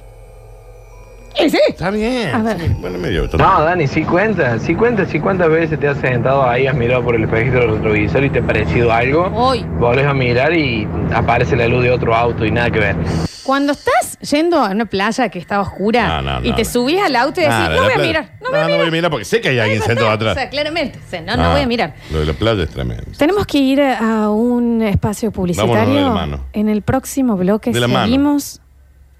Sí. 1.37 1.59
Está 1.69 1.91
bien. 1.91 2.35
A 2.35 2.43
ver. 2.43 2.59
sí. 2.61 2.67
Bueno, 2.81 2.99
medio. 2.99 3.29
No, 3.39 3.63
Dani, 3.63 3.87
sí 3.87 4.03
cuenta, 4.05 4.59
sí 4.59 4.75
cuenta, 4.75 5.05
sí 5.07 5.19
cuántas 5.21 5.49
veces 5.49 5.79
te 5.81 5.89
has 5.89 5.99
sentado 5.99 6.49
ahí, 6.49 6.67
has 6.67 6.75
mirado 6.77 7.03
por 7.03 7.15
el 7.15 7.25
espejito 7.25 7.59
del 7.59 7.71
retrovisor 7.77 8.25
y 8.25 8.31
te 8.31 8.39
ha 8.41 8.43
parecido 8.47 8.93
algo, 8.93 9.31
Hoy, 9.35 9.65
volves 9.79 10.07
a 10.07 10.15
mirar 10.15 10.53
y 10.55 10.87
aparece 11.15 11.57
la 11.57 11.67
luz 11.69 11.83
de 11.83 11.91
otro 11.91 12.15
auto 12.15 12.45
y 12.45 12.51
nada 12.51 12.71
que 12.71 12.79
ver. 12.79 12.97
cuando 13.43 13.73
estás 13.73 14.19
yendo 14.21 14.59
a 14.63 14.71
una 14.71 14.85
playa 14.85 15.29
que 15.29 15.39
está 15.41 15.61
oscura 15.61 16.23
No, 16.23 16.41
no, 16.41 16.47
y 16.47 16.51
no. 16.51 16.55
te 16.57 16.65
subís 16.65 17.01
al 17.03 17.17
auto 17.17 17.41
y 17.41 17.45
decís, 17.45 17.59
Nada, 17.59 17.69
no 17.71 17.75
la 17.75 17.81
voy 17.83 17.91
a 17.91 17.95
playa- 17.95 18.07
mirar, 18.09 18.25
no 18.41 18.51
voy 18.51 18.53
No, 18.53 18.57
a 18.57 18.61
no 18.61 18.67
mirar. 18.67 18.79
voy 18.81 18.89
a 18.89 18.91
mirar 18.93 19.11
porque 19.11 19.25
sé 19.25 19.41
que 19.41 19.49
hay 19.49 19.59
alguien 19.59 19.83
sentado 19.87 20.11
atrás. 20.11 20.37
O 20.37 20.39
sea, 20.39 20.49
claramente, 20.49 20.99
o 21.05 21.11
sea, 21.11 21.21
no, 21.23 21.37
no 21.37 21.43
Ah, 21.45 21.53
voy 21.53 21.63
a 21.63 21.67
mirar. 21.67 21.95
Lo 22.13 22.21
de 22.21 22.27
la 22.27 22.33
playa 22.35 22.63
es 22.63 22.71
tremendo. 22.71 23.05
Tenemos 23.19 23.45
que 23.47 23.59
ir 23.59 23.83
a 23.83 24.31
un 24.31 24.83
espacio 24.83 25.31
Vámonos 25.33 25.57
publicitario. 25.57 25.95
de 25.95 26.01
la 26.03 26.11
mano. 26.11 26.45
En 26.53 26.69
el 26.69 26.83
próximo 26.83 27.37
bloque 27.37 27.73
De 27.73 27.81
la 27.81 27.89
mano. 27.89 28.05
seguimos 28.05 28.61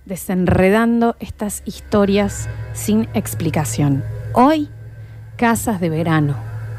desenredando 0.05 1.17
estas 1.21 1.63
historias 1.65 2.49
sin 2.73 3.09
explicación. 3.15 4.05
Hoy, 4.35 4.69
casas 5.37 5.81
de 5.81 5.91
verano, 5.91 6.35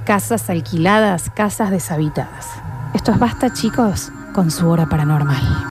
casas 0.06 0.50
alquiladas, 0.50 1.30
casas 1.30 1.72
deshabitadas. 1.72 2.48
Esto 2.94 3.12
es 3.12 3.20
basta, 3.20 3.54
chicos, 3.54 4.12
con 4.34 4.52
su 4.52 4.68
hora 4.68 4.88
paranormal. 4.88 5.70